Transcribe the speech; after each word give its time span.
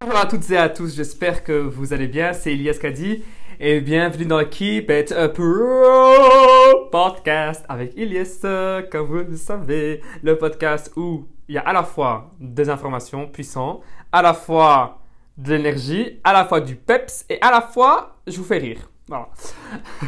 Bonjour 0.00 0.16
à 0.20 0.26
toutes 0.26 0.48
et 0.50 0.56
à 0.56 0.68
tous, 0.68 0.94
j'espère 0.94 1.42
que 1.42 1.52
vous 1.52 1.92
allez 1.92 2.06
bien, 2.06 2.32
c'est 2.32 2.52
Elias 2.52 2.78
Kadi 2.80 3.24
et 3.58 3.80
bienvenue 3.80 4.26
dans 4.26 4.44
Keep 4.44 4.88
It 4.90 5.10
Up 5.10 5.34
Pro 5.34 6.86
podcast 6.92 7.64
avec 7.68 7.98
Elias, 7.98 8.46
comme 8.92 9.06
vous 9.08 9.28
le 9.28 9.36
savez, 9.36 10.00
le 10.22 10.38
podcast 10.38 10.92
où 10.96 11.26
il 11.48 11.56
y 11.56 11.58
a 11.58 11.62
à 11.62 11.72
la 11.72 11.82
fois 11.82 12.30
des 12.38 12.70
informations 12.70 13.26
puissantes, 13.26 13.82
à 14.12 14.22
la 14.22 14.34
fois 14.34 15.00
de 15.36 15.50
l'énergie, 15.50 16.20
à 16.22 16.32
la 16.32 16.44
fois 16.44 16.60
du 16.60 16.76
peps 16.76 17.24
et 17.28 17.42
à 17.42 17.50
la 17.50 17.60
fois 17.60 18.20
je 18.28 18.36
vous 18.36 18.44
fais 18.44 18.58
rire. 18.58 18.88
Voilà. 19.08 19.28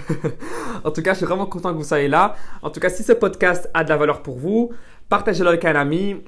en 0.85 0.91
tout 0.93 1.03
cas, 1.03 1.15
je 1.15 1.19
suis 1.19 1.27
vraiment 1.27 1.47
content 1.47 1.73
que 1.73 1.79
vous 1.79 1.85
soyez 1.85 2.07
là. 2.07 2.37
En 2.63 2.71
tout 2.71 2.79
cas, 2.79 2.91
si 2.91 3.03
ce 3.03 3.13
podcast 3.13 3.69
a 3.75 3.83
de 3.83 3.89
la 3.89 3.97
valeur 3.97 4.23
pour 4.23 4.39
vous, 4.39 4.71
partagez-le 5.09 5.49
avec 5.49 5.65
un 5.65 5.75
ami. 5.75 6.23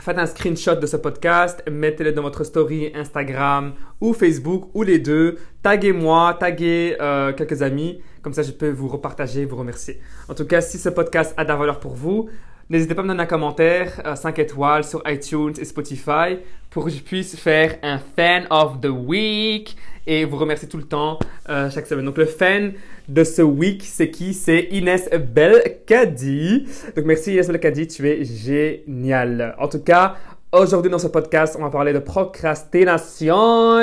Faites 0.00 0.18
un 0.18 0.26
screenshot 0.26 0.76
de 0.76 0.86
ce 0.86 0.96
podcast, 0.96 1.62
mettez-le 1.68 2.12
dans 2.12 2.22
votre 2.22 2.44
story 2.44 2.92
Instagram 2.94 3.74
ou 4.00 4.12
Facebook 4.12 4.70
ou 4.72 4.84
les 4.84 5.00
deux. 5.00 5.38
Taguez-moi, 5.62 6.36
taguez 6.38 6.96
euh, 7.00 7.32
quelques 7.32 7.62
amis, 7.62 8.00
comme 8.22 8.32
ça 8.32 8.42
je 8.42 8.52
peux 8.52 8.70
vous 8.70 8.86
repartager, 8.86 9.44
vous 9.44 9.56
remercier. 9.56 10.00
En 10.28 10.34
tout 10.34 10.46
cas, 10.46 10.60
si 10.60 10.78
ce 10.78 10.88
podcast 10.88 11.34
a 11.36 11.42
de 11.42 11.48
la 11.48 11.56
valeur 11.56 11.80
pour 11.80 11.94
vous, 11.94 12.28
n'hésitez 12.70 12.94
pas 12.94 13.00
à 13.00 13.04
me 13.04 13.08
donner 13.08 13.22
un 13.22 13.26
commentaire, 13.26 14.16
5 14.16 14.38
étoiles 14.38 14.84
sur 14.84 15.02
iTunes 15.06 15.54
et 15.58 15.64
Spotify 15.64 16.38
pour 16.70 16.84
que 16.84 16.90
je 16.90 17.00
puisse 17.00 17.36
faire 17.36 17.78
un 17.82 17.98
fan 17.98 18.46
of 18.50 18.80
the 18.80 18.88
week 18.88 19.76
et 20.06 20.24
vous 20.24 20.36
remercier 20.36 20.68
tout 20.68 20.76
le 20.76 20.84
temps 20.84 21.18
euh, 21.48 21.70
chaque 21.70 21.86
semaine. 21.86 22.04
Donc 22.04 22.18
le 22.18 22.26
fan 22.26 22.72
de 23.08 23.24
ce 23.24 23.42
week, 23.42 23.82
c'est 23.84 24.10
qui? 24.10 24.34
C'est 24.34 24.68
Inès 24.70 25.08
Belkadi. 25.10 26.66
Donc 26.94 27.04
merci 27.06 27.32
Inès 27.32 27.48
Belkadi, 27.48 27.88
tu 27.88 28.08
es 28.08 28.24
génial. 28.24 29.54
En 29.58 29.68
tout 29.68 29.82
cas, 29.82 30.16
aujourd'hui 30.52 30.90
dans 30.90 30.98
ce 30.98 31.08
podcast, 31.08 31.56
on 31.58 31.62
va 31.62 31.70
parler 31.70 31.92
de 31.92 32.00
procrastination 32.00 33.80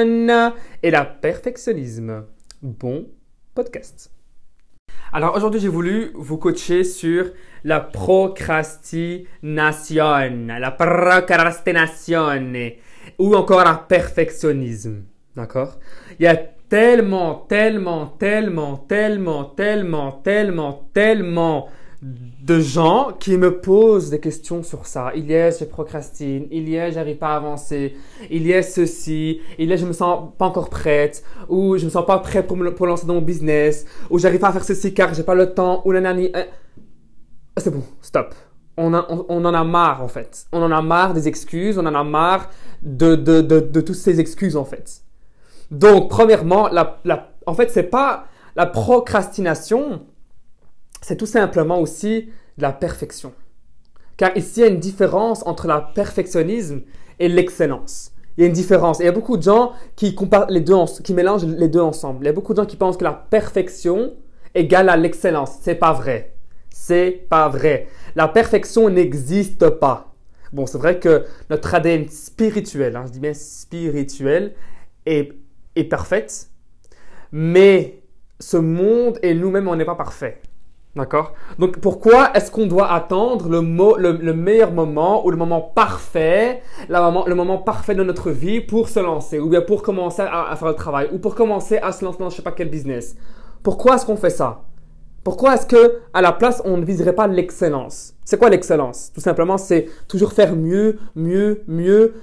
et 0.83 0.91
la 0.91 1.05
perfectionnisme. 1.05 2.23
Bon 2.61 3.07
podcast. 3.53 4.14
Alors 5.15 5.35
aujourd'hui, 5.37 5.61
j'ai 5.61 5.69
voulu 5.69 6.11
vous 6.13 6.37
coacher 6.37 6.83
sur 6.83 7.31
la 7.63 7.79
procrastination, 7.79 10.47
la 10.59 10.71
procrastination 10.71 12.27
ou 13.17 13.33
encore 13.33 13.63
la 13.63 13.75
perfectionnisme. 13.75 15.03
D'accord? 15.33 15.79
Il 16.19 16.23
y 16.23 16.27
a 16.27 16.35
tellement, 16.35 17.45
tellement, 17.47 18.07
tellement, 18.07 18.75
tellement, 18.75 19.45
tellement, 19.45 20.11
tellement, 20.11 20.89
tellement 20.93 21.69
de 22.05 22.59
gens 22.59 23.13
qui 23.19 23.37
me 23.37 23.59
posent 23.59 24.11
des 24.11 24.19
questions 24.19 24.61
sur 24.61 24.85
ça. 24.85 25.11
Il 25.15 25.25
y 25.31 25.35
a, 25.35 25.49
je 25.49 25.65
procrastine. 25.65 26.47
Il 26.51 26.69
y 26.69 26.77
a, 26.77 26.91
j'arrive 26.91 27.17
pas 27.17 27.29
à 27.29 27.37
avancer. 27.37 27.95
Il 28.29 28.45
y 28.45 28.53
a 28.53 28.61
ceci. 28.61 29.41
Il 29.57 29.69
y 29.69 29.73
a, 29.73 29.75
je 29.75 29.85
me 29.85 29.93
sens 29.93 30.29
pas 30.37 30.45
encore 30.45 30.69
prête. 30.69 31.23
Ou 31.49 31.77
je 31.77 31.85
me 31.85 31.89
sens 31.89 32.05
pas 32.05 32.19
prête 32.19 32.45
pour 32.45 32.57
me 32.57 32.73
pour 32.75 32.85
lancer 32.85 33.07
dans 33.07 33.15
mon 33.15 33.21
business. 33.21 33.85
Ou 34.11 34.19
j'arrive 34.19 34.39
pas 34.39 34.49
à 34.49 34.51
faire 34.51 34.63
ceci 34.63 34.93
car 34.93 35.13
j'ai 35.13 35.23
pas 35.23 35.35
le 35.35 35.53
temps. 35.53 35.81
Ou 35.85 35.93
nanani. 35.93 36.29
Euh, 36.35 36.43
c'est 37.57 37.71
bon, 37.71 37.83
stop. 38.01 38.35
On, 38.77 38.93
on, 38.93 39.25
on, 39.29 39.45
en 39.45 39.53
a 39.53 39.63
marre 39.63 40.03
en 40.03 40.07
fait. 40.07 40.45
On 40.51 40.61
en 40.61 40.71
a 40.71 40.81
marre 40.81 41.13
des 41.13 41.27
excuses. 41.27 41.77
On 41.79 41.85
en 41.87 41.95
a 41.95 42.03
marre 42.03 42.51
de, 42.83 43.15
de, 43.15 43.41
de, 43.41 43.59
de 43.61 43.81
toutes 43.81 43.95
ces 43.95 44.19
excuses 44.19 44.57
en 44.57 44.65
fait. 44.65 45.01
Donc, 45.71 46.09
premièrement, 46.09 46.67
la, 46.67 46.99
la, 47.05 47.31
en 47.47 47.55
fait, 47.55 47.71
c'est 47.71 47.89
pas 47.89 48.27
la 48.55 48.67
procrastination, 48.67 50.03
c'est 51.05 51.17
tout 51.17 51.27
simplement 51.27 51.79
aussi 51.79 52.31
de 52.57 52.63
la 52.63 52.71
perfection. 52.71 53.31
Car 54.17 54.35
ici, 54.35 54.61
il 54.61 54.61
y 54.61 54.63
a 54.63 54.69
une 54.69 54.79
différence 54.79 55.45
entre 55.45 55.67
la 55.67 55.79
perfectionnisme 55.79 56.81
et 57.19 57.29
l'excellence. 57.29 58.11
Il 58.35 58.41
y 58.41 58.43
a 58.43 58.47
une 58.47 58.53
différence. 58.53 58.97
Il 58.97 59.05
y 59.05 59.07
a 59.07 59.11
beaucoup 59.11 59.37
de 59.37 59.43
gens 59.43 59.73
qui 59.95 60.15
comparent 60.15 60.49
les 60.49 60.61
deux, 60.61 60.73
qui 61.03 61.13
mélangent 61.13 61.45
les 61.45 61.67
deux 61.67 61.79
ensemble. 61.79 62.23
Il 62.23 62.25
y 62.25 62.29
a 62.29 62.33
beaucoup 62.33 62.55
de 62.55 62.59
gens 62.59 62.65
qui 62.65 62.75
pensent 62.75 62.97
que 62.97 63.03
la 63.03 63.13
perfection 63.13 64.15
égale 64.55 64.89
à 64.89 64.97
l'excellence. 64.97 65.59
C'est 65.61 65.75
pas 65.75 65.93
vrai. 65.93 66.33
C'est 66.71 67.11
pas 67.29 67.49
vrai. 67.49 67.87
La 68.15 68.27
perfection 68.27 68.89
n'existe 68.89 69.69
pas. 69.69 70.11
Bon, 70.53 70.65
c'est 70.65 70.79
vrai 70.79 70.99
que 70.99 71.25
notre 71.51 71.75
ADN 71.75 72.09
spirituel, 72.09 72.95
hein, 72.95 73.03
je 73.05 73.11
dis 73.11 73.19
bien 73.19 73.35
spirituel, 73.35 74.55
est 75.05 75.33
est 75.75 75.83
parfaite, 75.83 76.49
mais 77.31 78.01
ce 78.39 78.57
monde 78.57 79.19
et 79.21 79.35
nous-mêmes, 79.35 79.67
on 79.67 79.75
n'est 79.75 79.85
pas 79.85 79.93
parfait. 79.93 80.41
D'accord? 80.95 81.33
Donc 81.59 81.79
pourquoi 81.79 82.31
est-ce 82.35 82.49
qu'on 82.49 82.67
doit 82.67 82.89
attendre 82.89 83.49
le, 83.49 83.59
le, 83.99 84.33
meilleur 84.33 84.71
moment 84.71 85.25
ou 85.25 85.29
le 85.29 85.35
moment 85.35 85.59
parfait, 85.59 86.61
moment, 86.89 87.25
le 87.27 87.35
moment 87.35 87.57
parfait 87.57 87.95
de 87.95 88.03
notre 88.03 88.31
vie 88.31 88.61
pour 88.61 88.87
se 88.87 89.01
lancer 89.01 89.39
ou 89.39 89.49
bien 89.49 89.59
pour 89.59 89.83
commencer 89.83 90.21
à, 90.21 90.55
faire 90.55 90.69
le 90.69 90.73
travail 90.73 91.09
ou 91.11 91.17
pour 91.19 91.35
commencer 91.35 91.77
à 91.79 91.91
se 91.91 92.05
lancer 92.05 92.19
dans 92.19 92.29
je 92.29 92.37
sais 92.37 92.41
pas 92.41 92.53
quel 92.53 92.69
business? 92.69 93.17
Pourquoi 93.61 93.95
est-ce 93.95 94.05
qu'on 94.05 94.15
fait 94.15 94.29
ça? 94.29 94.63
Pourquoi 95.25 95.55
est-ce 95.55 95.65
que 95.65 95.99
à 96.13 96.21
la 96.21 96.31
place 96.31 96.61
on 96.63 96.77
ne 96.77 96.85
viserait 96.85 97.15
pas 97.15 97.27
l'excellence? 97.27 98.13
C'est 98.23 98.37
quoi 98.37 98.49
l'excellence? 98.49 99.11
Tout 99.13 99.21
simplement, 99.21 99.57
c'est 99.57 99.87
toujours 100.07 100.31
faire 100.31 100.55
mieux, 100.55 100.99
mieux, 101.15 101.63
mieux. 101.67 102.13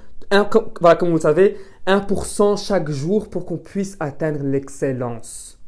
voilà, 0.80 0.96
comme 0.96 1.10
vous 1.10 1.16
le 1.16 1.20
savez, 1.20 1.58
1% 1.86 2.64
chaque 2.64 2.90
jour 2.90 3.28
pour 3.28 3.44
qu'on 3.44 3.58
puisse 3.58 3.98
atteindre 4.00 4.40
l'excellence. 4.42 5.58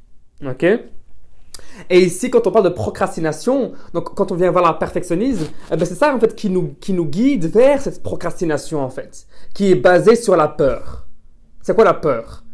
OK? 0.42 0.64
Et 1.90 2.00
ici, 2.00 2.30
quand 2.30 2.46
on 2.46 2.50
parle 2.50 2.64
de 2.64 2.70
procrastination, 2.70 3.72
donc 3.92 4.14
quand 4.14 4.32
on 4.32 4.34
vient 4.34 4.50
voir 4.50 4.64
la 4.64 4.74
perfectionnisme, 4.74 5.46
eh 5.72 5.76
ben 5.76 5.84
c'est 5.84 5.94
ça 5.94 6.14
en 6.14 6.20
fait 6.20 6.34
qui 6.34 6.50
nous, 6.50 6.76
guide 7.06 7.46
vers 7.46 7.80
cette 7.80 8.02
procrastination 8.02 8.80
en 8.80 8.90
fait, 8.90 9.26
qui 9.54 9.70
est 9.70 9.76
basée 9.76 10.16
sur 10.16 10.36
la 10.36 10.48
peur. 10.48 11.06
C'est 11.62 11.74
quoi 11.74 11.84
la 11.84 11.94
peur? 11.94 12.44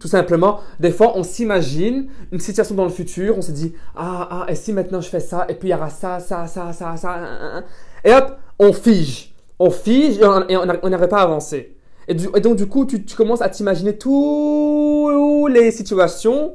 Tout 0.00 0.08
simplement, 0.08 0.60
des 0.80 0.90
fois 0.90 1.12
on 1.16 1.22
s'imagine 1.22 2.08
une 2.30 2.40
situation 2.40 2.74
dans 2.74 2.84
le 2.84 2.90
futur, 2.90 3.38
on 3.38 3.42
se 3.42 3.52
dit 3.52 3.74
ah 3.96 4.28
ah 4.30 4.46
et 4.48 4.54
si 4.54 4.72
maintenant 4.72 5.00
je 5.00 5.08
fais 5.08 5.20
ça 5.20 5.46
et 5.48 5.54
puis 5.54 5.68
il 5.68 5.72
y 5.72 5.74
aura 5.74 5.88
ça 5.88 6.20
ça 6.20 6.46
ça 6.46 6.72
ça 6.74 6.96
ça 6.96 7.62
et 8.04 8.12
hop 8.12 8.36
on 8.58 8.72
fige, 8.74 9.34
on 9.58 9.70
fige 9.70 10.18
et 10.18 10.56
on 10.56 10.66
n'arrive 10.66 11.08
pas 11.08 11.20
à 11.20 11.22
avancer. 11.22 11.74
Et, 12.06 12.14
donc, 12.14 12.56
du 12.56 12.66
coup, 12.66 12.84
tu, 12.84 13.02
commences 13.16 13.40
à 13.40 13.48
t'imaginer 13.48 13.96
toutes 13.96 15.52
les 15.52 15.70
situations 15.70 16.54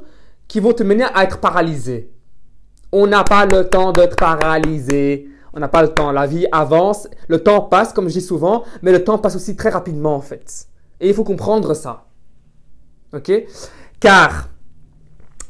qui 0.50 0.58
vont 0.58 0.72
te 0.72 0.82
mener 0.82 1.04
à 1.14 1.22
être 1.22 1.38
paralysé. 1.38 2.10
On 2.90 3.06
n'a 3.06 3.22
pas 3.22 3.46
le 3.46 3.68
temps 3.68 3.92
d'être 3.92 4.16
paralysé. 4.16 5.28
On 5.52 5.60
n'a 5.60 5.68
pas 5.68 5.80
le 5.80 5.90
temps. 5.90 6.10
La 6.10 6.26
vie 6.26 6.44
avance. 6.50 7.06
Le 7.28 7.40
temps 7.40 7.60
passe, 7.60 7.92
comme 7.92 8.08
je 8.08 8.14
dis 8.14 8.20
souvent, 8.20 8.64
mais 8.82 8.90
le 8.90 9.04
temps 9.04 9.16
passe 9.16 9.36
aussi 9.36 9.54
très 9.54 9.70
rapidement, 9.70 10.16
en 10.16 10.20
fait. 10.20 10.66
Et 10.98 11.08
il 11.08 11.14
faut 11.14 11.22
comprendre 11.22 11.72
ça. 11.74 12.06
OK? 13.12 13.30
Car 14.00 14.48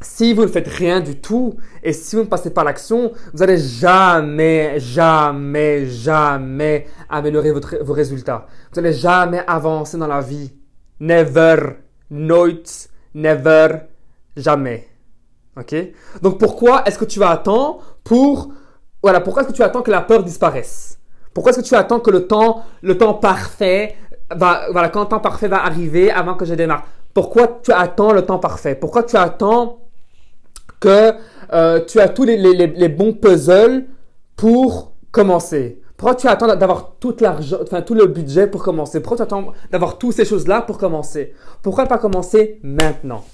si 0.02 0.34
vous 0.34 0.42
ne 0.42 0.48
faites 0.48 0.68
rien 0.68 1.00
du 1.00 1.18
tout 1.18 1.56
et 1.82 1.94
si 1.94 2.16
vous 2.16 2.22
ne 2.22 2.28
passez 2.28 2.50
pas 2.50 2.62
l'action, 2.62 3.12
vous 3.32 3.38
n'allez 3.38 3.56
jamais, 3.56 4.78
jamais, 4.80 5.86
jamais 5.86 6.86
améliorer 7.08 7.52
vos 7.52 7.92
résultats. 7.94 8.46
Vous 8.70 8.82
n'allez 8.82 8.94
jamais 8.94 9.42
avancer 9.46 9.96
dans 9.96 10.06
la 10.06 10.20
vie. 10.20 10.52
Never, 11.00 11.56
nooit, 12.10 12.90
never, 13.14 13.68
jamais. 14.36 14.89
Ok? 15.56 15.74
Donc 16.22 16.38
pourquoi 16.38 16.82
est-ce 16.86 16.98
que 16.98 17.04
tu 17.04 17.22
attends 17.22 17.80
pour 18.04 18.52
voilà 19.02 19.20
pourquoi 19.20 19.42
est-ce 19.42 19.50
que 19.50 19.56
tu 19.56 19.62
attends 19.62 19.82
que 19.82 19.90
la 19.90 20.00
peur 20.00 20.22
disparaisse? 20.22 20.98
Pourquoi 21.34 21.50
est-ce 21.50 21.60
que 21.60 21.66
tu 21.66 21.74
attends 21.74 22.00
que 22.00 22.10
le 22.10 22.26
temps 22.26 22.62
le 22.82 22.96
temps 22.96 23.14
parfait 23.14 23.96
va 24.30 24.70
voilà 24.70 24.88
quand 24.88 25.00
le 25.00 25.08
temps 25.08 25.20
parfait 25.20 25.48
va 25.48 25.64
arriver 25.64 26.10
avant 26.10 26.34
que 26.34 26.44
je 26.44 26.54
démarre? 26.54 26.84
Pourquoi 27.14 27.60
tu 27.62 27.72
attends 27.72 28.12
le 28.12 28.22
temps 28.22 28.38
parfait? 28.38 28.74
Pourquoi 28.74 29.02
tu 29.02 29.16
attends 29.16 29.80
que 30.78 31.12
euh, 31.52 31.84
tu 31.84 31.98
as 32.00 32.08
tous 32.08 32.24
les, 32.24 32.36
les, 32.36 32.88
bons 32.88 33.12
puzzles 33.12 33.86
pour 34.36 34.92
commencer? 35.10 35.82
Pourquoi 35.96 36.14
tu 36.14 36.28
attends 36.28 36.46
d'avoir 36.54 36.96
tout 37.00 37.16
l'argent, 37.20 37.58
enfin 37.62 37.82
tout 37.82 37.94
le 37.94 38.06
budget 38.06 38.46
pour 38.46 38.62
commencer? 38.62 39.00
Pourquoi 39.00 39.16
tu 39.16 39.22
attends 39.22 39.52
d'avoir 39.70 39.98
toutes 39.98 40.14
ces 40.14 40.24
choses-là 40.24 40.62
pour 40.62 40.78
commencer? 40.78 41.34
Pourquoi 41.62 41.86
pas 41.86 41.98
commencer 41.98 42.60
maintenant? 42.62 43.24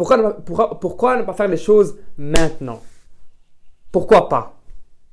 Pourquoi, 0.00 0.32
pourquoi, 0.32 0.80
pourquoi 0.80 1.16
ne 1.18 1.24
pas 1.24 1.34
faire 1.34 1.48
les 1.48 1.58
choses 1.58 1.98
maintenant? 2.16 2.80
Pourquoi 3.92 4.30
pas? 4.30 4.54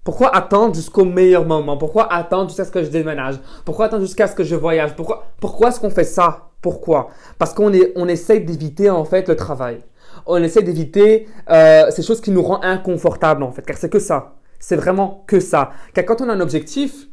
Pourquoi 0.06 0.34
attendre 0.34 0.74
jusqu'au 0.74 1.04
meilleur 1.04 1.44
moment? 1.44 1.76
Pourquoi 1.76 2.10
attendre 2.10 2.48
jusqu'à 2.48 2.64
ce 2.64 2.72
que 2.72 2.82
je 2.82 2.90
déménage? 2.90 3.36
Pourquoi 3.66 3.88
attendre 3.88 4.04
jusqu'à 4.04 4.28
ce 4.28 4.34
que 4.34 4.46
je 4.46 4.56
voyage? 4.56 4.96
Pourquoi, 4.96 5.26
pourquoi 5.42 5.68
est-ce 5.68 5.82
qu'on 5.82 5.90
fait 5.90 6.06
ça? 6.06 6.52
Pourquoi? 6.62 7.10
Parce 7.38 7.54
qu'on 7.54 7.70
on 7.98 8.08
essaie 8.08 8.40
d'éviter 8.40 8.90
en 8.90 9.04
fait 9.04 9.28
le 9.28 9.36
travail. 9.36 9.80
On 10.26 10.42
essaie 10.42 10.64
d'éviter 10.64 11.28
euh, 11.50 11.92
ces 11.92 12.02
choses 12.02 12.22
qui 12.22 12.32
nous 12.32 12.42
rendent 12.42 12.64
inconfortables 12.64 13.44
en 13.44 13.52
fait, 13.52 13.64
car 13.64 13.76
c'est 13.76 13.90
que 13.90 14.00
ça. 14.00 14.36
C'est 14.58 14.78
vraiment 14.78 15.26
que 15.28 15.42
ça. 15.42 15.72
Car 15.94 16.06
quand 16.06 16.22
on 16.22 16.30
a 16.30 16.34
un 16.34 16.40
objectif, 16.40 17.10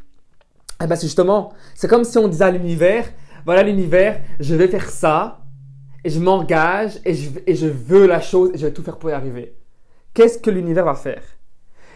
eh 0.80 0.86
ben 0.86 0.96
justement, 0.96 1.52
c'est 1.74 1.88
comme 1.88 2.04
si 2.04 2.18
on 2.18 2.28
disait 2.28 2.44
à 2.44 2.52
l'univers, 2.52 3.06
voilà 3.44 3.64
l'univers, 3.64 4.20
je 4.38 4.54
vais 4.54 4.68
faire 4.68 4.88
ça, 4.88 5.40
et 6.04 6.10
je 6.10 6.20
m'engage, 6.20 7.00
et 7.04 7.14
je, 7.14 7.66
veux 7.66 8.06
la 8.06 8.20
chose, 8.20 8.50
et 8.52 8.58
je 8.58 8.66
vais 8.66 8.72
tout 8.72 8.82
faire 8.82 8.98
pour 8.98 9.10
y 9.10 9.14
arriver. 9.14 9.56
Qu'est-ce 10.12 10.38
que 10.38 10.50
l'univers 10.50 10.84
va 10.84 10.94
faire? 10.94 11.22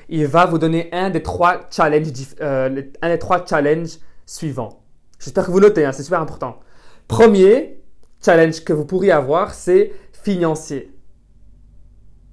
Il 0.08 0.26
va 0.26 0.46
vous 0.46 0.58
donner 0.58 0.88
un 0.92 1.10
des 1.10 1.22
trois 1.22 1.68
challenges, 1.70 2.08
euh, 2.40 2.82
un 3.02 3.08
des 3.10 3.18
trois 3.18 3.44
challenges 3.44 3.98
suivants. 4.24 4.82
J'espère 5.18 5.44
que 5.44 5.50
vous 5.50 5.60
notez, 5.60 5.84
hein, 5.84 5.92
c'est 5.92 6.02
super 6.02 6.22
important. 6.22 6.58
Premier 7.06 7.82
challenge 8.24 8.64
que 8.64 8.72
vous 8.72 8.86
pourriez 8.86 9.12
avoir, 9.12 9.52
c'est 9.52 9.92
financier. 10.12 10.90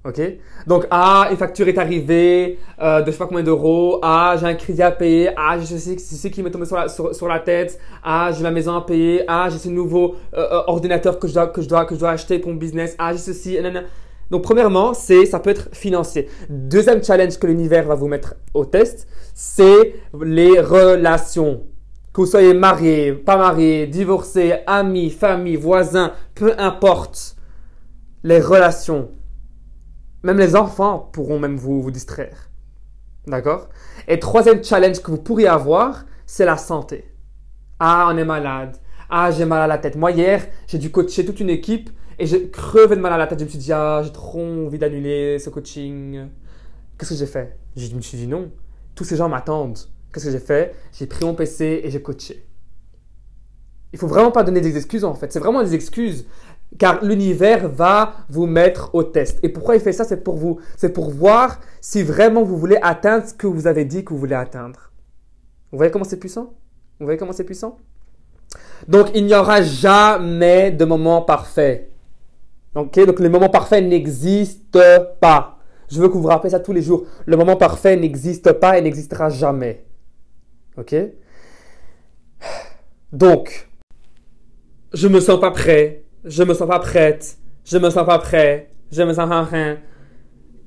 OK 0.06 0.20
Donc, 0.66 0.86
ah, 0.90 1.28
une 1.30 1.36
facture 1.36 1.66
est 1.68 1.78
arrivée 1.78 2.58
euh, 2.80 3.00
de 3.00 3.06
je 3.06 3.10
sais 3.12 3.18
pas 3.18 3.26
combien 3.26 3.42
d'euros. 3.42 3.98
Ah, 4.02 4.36
j'ai 4.38 4.46
un 4.46 4.54
crédit 4.54 4.82
à 4.82 4.90
payer. 4.90 5.30
Ah, 5.36 5.58
j'ai 5.58 5.78
ceci, 5.78 6.30
qui 6.30 6.42
m'est 6.42 6.50
tombé 6.50 6.66
sur 6.66 7.28
la, 7.28 7.40
tête. 7.40 7.80
Ah, 8.04 8.30
j'ai 8.32 8.42
la 8.42 8.50
maison 8.50 8.76
à 8.76 8.82
payer. 8.82 9.24
Ah, 9.26 9.48
j'ai 9.50 9.58
ce 9.58 9.68
nouveau 9.68 10.14
euh, 10.34 10.38
euh, 10.38 10.62
ordinateur 10.68 11.18
que 11.18 11.26
je, 11.26 11.34
dois, 11.34 11.48
que, 11.48 11.60
je 11.60 11.68
dois, 11.68 11.84
que 11.84 11.94
je 11.94 12.00
dois 12.00 12.10
acheter 12.10 12.38
pour 12.38 12.52
mon 12.52 12.56
business. 12.56 12.94
Ah, 12.98 13.12
j'ai 13.12 13.18
ceci. 13.18 13.58
Donc, 14.30 14.42
premièrement, 14.42 14.94
c'est, 14.94 15.26
ça 15.26 15.40
peut 15.40 15.50
être 15.50 15.68
financier. 15.72 16.28
Deuxième 16.48 17.02
challenge 17.02 17.38
que 17.38 17.46
l'univers 17.46 17.86
va 17.86 17.94
vous 17.94 18.08
mettre 18.08 18.34
au 18.54 18.64
test, 18.64 19.08
c'est 19.34 19.94
les 20.22 20.60
relations. 20.60 21.64
Que 22.12 22.20
vous 22.22 22.26
soyez 22.26 22.54
marié, 22.54 23.12
pas 23.12 23.36
marié, 23.36 23.86
divorcé, 23.86 24.54
ami, 24.66 25.10
famille, 25.10 25.56
voisin, 25.56 26.12
peu 26.34 26.54
importe. 26.58 27.36
Les 28.24 28.40
relations. 28.40 29.10
Même 30.22 30.38
les 30.38 30.56
enfants 30.56 31.10
pourront 31.12 31.38
même 31.38 31.56
vous, 31.56 31.82
vous 31.82 31.90
distraire. 31.90 32.50
D'accord? 33.26 33.68
Et 34.08 34.18
troisième 34.18 34.62
challenge 34.62 35.00
que 35.00 35.10
vous 35.10 35.18
pourriez 35.18 35.48
avoir, 35.48 36.04
c'est 36.26 36.44
la 36.44 36.56
santé. 36.56 37.12
Ah, 37.78 38.08
on 38.10 38.16
est 38.16 38.24
malade. 38.24 38.76
Ah, 39.10 39.30
j'ai 39.30 39.44
mal 39.44 39.62
à 39.62 39.66
la 39.66 39.78
tête. 39.78 39.96
Moi, 39.96 40.12
hier, 40.12 40.46
j'ai 40.66 40.78
dû 40.78 40.90
coacher 40.90 41.24
toute 41.24 41.40
une 41.40 41.50
équipe 41.50 41.90
et 42.18 42.26
j'ai 42.26 42.50
crevé 42.50 42.96
de 42.96 43.00
mal 43.00 43.12
à 43.12 43.18
la 43.18 43.26
tête. 43.26 43.38
Je 43.38 43.44
me 43.44 43.50
suis 43.50 43.58
dit, 43.58 43.72
ah, 43.72 44.02
j'ai 44.02 44.12
trop 44.12 44.40
envie 44.40 44.78
d'annuler 44.78 45.38
ce 45.38 45.50
coaching. 45.50 46.28
Qu'est-ce 46.98 47.10
que 47.10 47.16
j'ai 47.16 47.26
fait? 47.26 47.56
Je 47.76 47.94
me 47.94 48.00
suis 48.00 48.16
dit 48.16 48.26
non. 48.26 48.50
Tous 48.94 49.04
ces 49.04 49.16
gens 49.16 49.28
m'attendent. 49.28 49.78
Qu'est-ce 50.12 50.26
que 50.26 50.32
j'ai 50.32 50.38
fait? 50.38 50.74
J'ai 50.92 51.06
pris 51.06 51.24
mon 51.24 51.34
PC 51.34 51.82
et 51.84 51.90
j'ai 51.90 52.00
coaché. 52.00 52.46
Il 53.92 53.98
faut 53.98 54.06
vraiment 54.06 54.30
pas 54.30 54.42
donner 54.42 54.60
des 54.60 54.76
excuses 54.76 55.04
en 55.04 55.14
fait. 55.14 55.32
C'est 55.32 55.38
vraiment 55.38 55.62
des 55.62 55.74
excuses 55.74 56.26
car 56.78 57.04
l'univers 57.04 57.68
va 57.68 58.14
vous 58.28 58.46
mettre 58.46 58.94
au 58.94 59.02
test. 59.02 59.38
Et 59.42 59.48
pourquoi 59.48 59.76
il 59.76 59.80
fait 59.80 59.92
ça? 59.92 60.04
C'est 60.04 60.22
pour 60.22 60.36
vous, 60.36 60.60
c'est 60.76 60.92
pour 60.92 61.10
voir 61.10 61.60
si 61.80 62.02
vraiment 62.02 62.42
vous 62.42 62.56
voulez 62.56 62.78
atteindre 62.82 63.26
ce 63.26 63.34
que 63.34 63.46
vous 63.46 63.66
avez 63.66 63.84
dit 63.84 64.04
que 64.04 64.12
vous 64.12 64.18
voulez 64.18 64.34
atteindre. 64.34 64.92
Vous 65.72 65.78
voyez 65.78 65.90
comment 65.90 66.04
c'est 66.04 66.18
puissant? 66.18 66.54
Vous 66.98 67.06
voyez 67.06 67.18
comment 67.18 67.32
c'est 67.32 67.44
puissant? 67.44 67.78
Donc 68.88 69.08
il 69.14 69.26
n'y 69.26 69.34
aura 69.34 69.62
jamais 69.62 70.70
de 70.70 70.84
moment 70.84 71.22
parfait. 71.22 71.90
Ok? 72.74 73.04
Donc 73.06 73.20
le 73.20 73.28
moment 73.28 73.48
parfait 73.48 73.80
n'existe 73.80 74.78
pas. 75.20 75.58
Je 75.88 76.00
veux 76.00 76.08
que 76.08 76.14
vous 76.14 76.22
vous 76.22 76.28
rappelez 76.28 76.50
ça 76.50 76.60
tous 76.60 76.72
les 76.72 76.82
jours. 76.82 77.06
Le 77.26 77.36
moment 77.36 77.56
parfait 77.56 77.96
n'existe 77.96 78.52
pas 78.52 78.78
et 78.78 78.82
n'existera 78.82 79.28
jamais. 79.28 79.84
Ok? 80.76 80.94
Donc, 83.12 83.70
je 84.92 85.08
me 85.08 85.20
sens 85.20 85.40
pas 85.40 85.50
prêt 85.52 86.04
je 86.26 86.42
me 86.42 86.54
sens 86.54 86.68
pas 86.68 86.80
prête, 86.80 87.38
je 87.64 87.78
me 87.78 87.88
sens 87.88 88.04
pas 88.04 88.18
prêt, 88.18 88.70
je 88.90 89.02
me 89.02 89.12
sens 89.12 89.30
rien. 89.48 89.78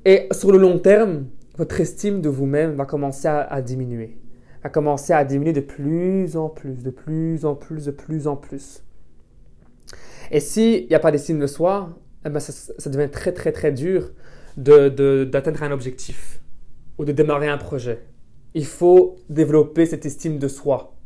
Et 0.04 0.26
sur 0.32 0.50
le 0.50 0.58
long 0.58 0.78
terme, 0.78 1.26
votre 1.56 1.78
estime 1.80 2.22
de 2.22 2.30
vous-même 2.30 2.74
va 2.74 2.86
commencer 2.86 3.28
à, 3.28 3.60
diminuer. 3.60 4.18
Va 4.62 4.70
commencer 4.70 5.12
à 5.12 5.24
diminuer 5.24 5.52
de 5.52 5.60
plus 5.60 6.36
en 6.36 6.48
plus, 6.48 6.82
de 6.82 6.90
plus 6.90 7.44
en 7.44 7.54
plus, 7.54 7.84
de 7.84 7.90
plus 7.90 8.26
en 8.26 8.36
plus. 8.36 8.82
Et 10.30 10.40
s'il 10.40 10.86
n'y 10.88 10.94
a 10.94 10.98
pas 10.98 11.10
d'estime 11.10 11.38
de 11.38 11.46
soi, 11.46 11.90
eh 12.24 12.30
ben 12.30 12.40
ça, 12.40 12.90
devient 12.90 13.10
très 13.10 13.32
très 13.32 13.52
très 13.52 13.72
dur 13.72 14.10
d'atteindre 14.56 15.62
un 15.62 15.72
objectif 15.72 16.40
ou 16.98 17.04
de 17.04 17.12
démarrer 17.12 17.48
un 17.48 17.58
projet. 17.58 18.06
Il 18.54 18.66
faut 18.66 19.16
développer 19.28 19.86
cette 19.86 20.06
estime 20.06 20.38
de 20.38 20.48
soi. 20.48 20.96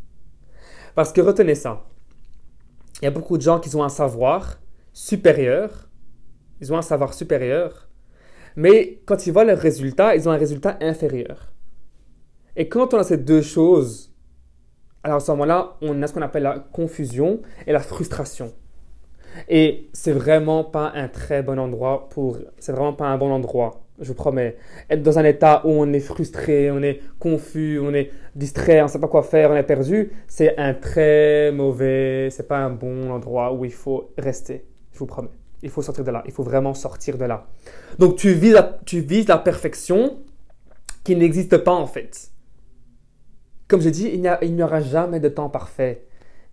Parce 0.94 1.12
que 1.12 1.20
retenez 1.20 1.54
ça, 1.54 1.84
il 3.04 3.08
y 3.08 3.08
a 3.08 3.10
beaucoup 3.10 3.36
de 3.36 3.42
gens 3.42 3.60
qui 3.60 3.76
ont 3.76 3.84
un 3.84 3.90
savoir 3.90 4.62
supérieur, 4.94 5.90
ils 6.62 6.72
ont 6.72 6.78
un 6.78 6.80
savoir 6.80 7.12
supérieur, 7.12 7.90
mais 8.56 9.02
quand 9.04 9.26
ils 9.26 9.30
voient 9.30 9.44
leurs 9.44 9.58
résultats, 9.58 10.16
ils 10.16 10.26
ont 10.26 10.32
un 10.32 10.38
résultat 10.38 10.78
inférieur. 10.80 11.52
Et 12.56 12.66
quand 12.66 12.94
on 12.94 12.98
a 12.98 13.04
ces 13.04 13.18
deux 13.18 13.42
choses, 13.42 14.10
alors 15.02 15.18
à 15.18 15.20
ce 15.20 15.30
moment-là, 15.32 15.76
on 15.82 16.00
a 16.00 16.06
ce 16.06 16.14
qu'on 16.14 16.22
appelle 16.22 16.44
la 16.44 16.58
confusion 16.58 17.42
et 17.66 17.72
la 17.72 17.80
frustration. 17.80 18.54
Et 19.50 19.90
c'est 19.92 20.12
vraiment 20.12 20.64
pas 20.64 20.90
un 20.94 21.08
très 21.08 21.42
bon 21.42 21.58
endroit 21.58 22.08
pour. 22.08 22.38
C'est 22.58 22.72
vraiment 22.72 22.94
pas 22.94 23.08
un 23.08 23.18
bon 23.18 23.30
endroit 23.30 23.83
je 24.00 24.08
vous 24.08 24.14
promets. 24.14 24.56
Être 24.91 25.02
dans 25.02 25.19
un 25.19 25.25
état 25.25 25.62
où 25.64 25.70
on 25.70 25.93
est 25.93 26.00
frustré, 26.00 26.70
on 26.70 26.82
est 26.82 27.00
confus, 27.19 27.79
on 27.81 27.94
est 27.94 28.11
distrait, 28.35 28.81
on 28.81 28.85
ne 28.85 28.88
sait 28.88 28.99
pas 28.99 29.08
quoi 29.08 29.23
faire, 29.23 29.50
on 29.50 29.56
est 29.56 29.62
perdu, 29.62 30.12
c'est 30.26 30.56
un 30.58 30.75
très 30.75 31.52
mauvais, 31.52 32.29
c'est 32.31 32.49
pas 32.49 32.58
un 32.58 32.70
bon 32.70 33.11
endroit 33.11 33.52
où 33.52 33.64
il 33.64 33.73
faut 33.73 34.12
rester. 34.19 34.64
Je 34.93 34.99
vous 34.99 35.06
promets. 35.06 35.31
Il 35.62 35.70
faut 35.70 35.82
sortir 35.82 36.05
de 36.05 36.11
là. 36.11 36.23
Il 36.26 36.32
faut 36.32 36.43
vraiment 36.43 36.75
sortir 36.75 37.17
de 37.17 37.25
là. 37.25 37.46
Donc 37.99 38.17
tu 38.17 38.32
vises 38.32 38.52
la, 38.52 38.79
tu 38.85 39.00
vises 39.00 39.29
la 39.29 39.38
perfection 39.38 40.19
qui 41.05 41.17
n'existe 41.17 41.56
pas 41.58 41.73
en 41.73 41.87
fait. 41.87 42.31
Comme 43.69 43.81
je 43.81 43.88
dis, 43.88 44.11
il 44.12 44.55
n'y 44.55 44.62
aura 44.62 44.81
jamais 44.81 45.20
de 45.20 45.29
temps 45.29 45.49
parfait. 45.49 46.05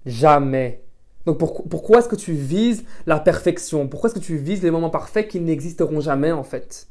Jamais. 0.05 0.83
Donc 1.25 1.37
pourquoi 1.37 1.99
est-ce 1.99 2.07
que 2.07 2.15
tu 2.15 2.33
vises 2.33 2.83
la 3.05 3.19
perfection? 3.19 3.87
Pourquoi 3.87 4.09
est-ce 4.09 4.19
que 4.19 4.23
tu 4.23 4.37
vises 4.37 4.63
les 4.63 4.71
moments 4.71 4.89
parfaits 4.89 5.27
qui 5.27 5.39
n'existeront 5.39 5.99
jamais 5.99 6.31
en 6.31 6.43
fait? 6.43 6.87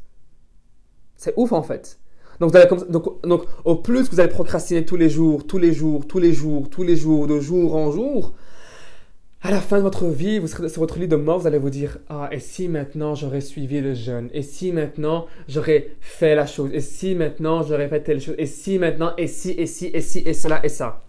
C'est 1.20 1.34
ouf 1.36 1.52
en 1.52 1.62
fait. 1.62 2.00
Donc, 2.40 3.44
au 3.66 3.76
plus 3.76 4.08
que 4.08 4.14
vous 4.14 4.20
allez 4.20 4.30
procrastiner 4.30 4.86
tous 4.86 4.96
les 4.96 5.10
jours, 5.10 5.46
tous 5.46 5.58
les 5.58 5.74
jours, 5.74 6.08
tous 6.08 6.18
les 6.18 6.32
jours, 6.32 6.70
tous 6.70 6.82
les 6.82 6.96
jours, 6.96 7.26
de 7.26 7.38
jour 7.38 7.76
en 7.76 7.92
jour, 7.92 8.34
à 9.42 9.50
la 9.50 9.60
fin 9.60 9.76
de 9.76 9.82
votre 9.82 10.06
vie, 10.06 10.38
vous 10.38 10.46
serez 10.46 10.70
sur 10.70 10.80
votre 10.80 10.98
lit 10.98 11.08
de 11.08 11.16
mort, 11.16 11.40
vous 11.40 11.46
allez 11.46 11.58
vous 11.58 11.68
dire 11.68 11.98
Ah, 12.08 12.30
et 12.32 12.38
si 12.38 12.68
maintenant 12.68 13.14
j'aurais 13.14 13.42
suivi 13.42 13.82
le 13.82 13.92
jeûne? 13.92 14.30
Et 14.32 14.40
si 14.40 14.72
maintenant 14.72 15.26
j'aurais 15.46 15.90
fait 16.00 16.34
la 16.34 16.46
chose? 16.46 16.70
Et 16.72 16.80
si 16.80 17.14
maintenant 17.14 17.62
j'aurais 17.62 17.88
fait 17.88 18.00
telle 18.00 18.20
chose? 18.20 18.36
Et 18.38 18.46
si 18.46 18.78
maintenant, 18.78 19.12
et 19.18 19.26
si, 19.26 19.50
et 19.50 19.66
si, 19.66 19.90
et 19.92 20.00
si, 20.00 20.20
et 20.20 20.32
cela, 20.32 20.64
et 20.64 20.70
ça 20.70 21.04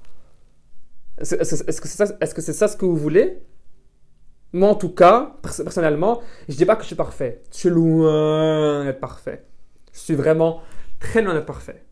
Est-ce 1.20 1.80
que 1.80 1.88
c'est 1.88 2.06
ça, 2.06 2.06
-ce 2.06 2.52
ça 2.52 2.68
ce 2.68 2.76
que 2.76 2.86
vous 2.86 2.98
voulez? 2.98 3.38
Moi, 4.52 4.68
en 4.70 4.76
tout 4.76 4.94
cas, 4.94 5.38
personnellement, 5.42 6.20
je 6.50 6.54
ne 6.54 6.58
dis 6.58 6.66
pas 6.66 6.76
que 6.76 6.82
je 6.82 6.88
suis 6.88 6.96
parfait. 6.98 7.42
Je 7.54 7.58
suis 7.58 7.70
loin 7.70 8.84
d'être 8.84 9.00
parfait. 9.00 9.46
Je 9.94 10.00
suis 10.00 10.16
vraiment 10.16 10.62
très 11.00 11.22
loin 11.22 11.34
d'être 11.34 11.46
parfait. 11.46 11.84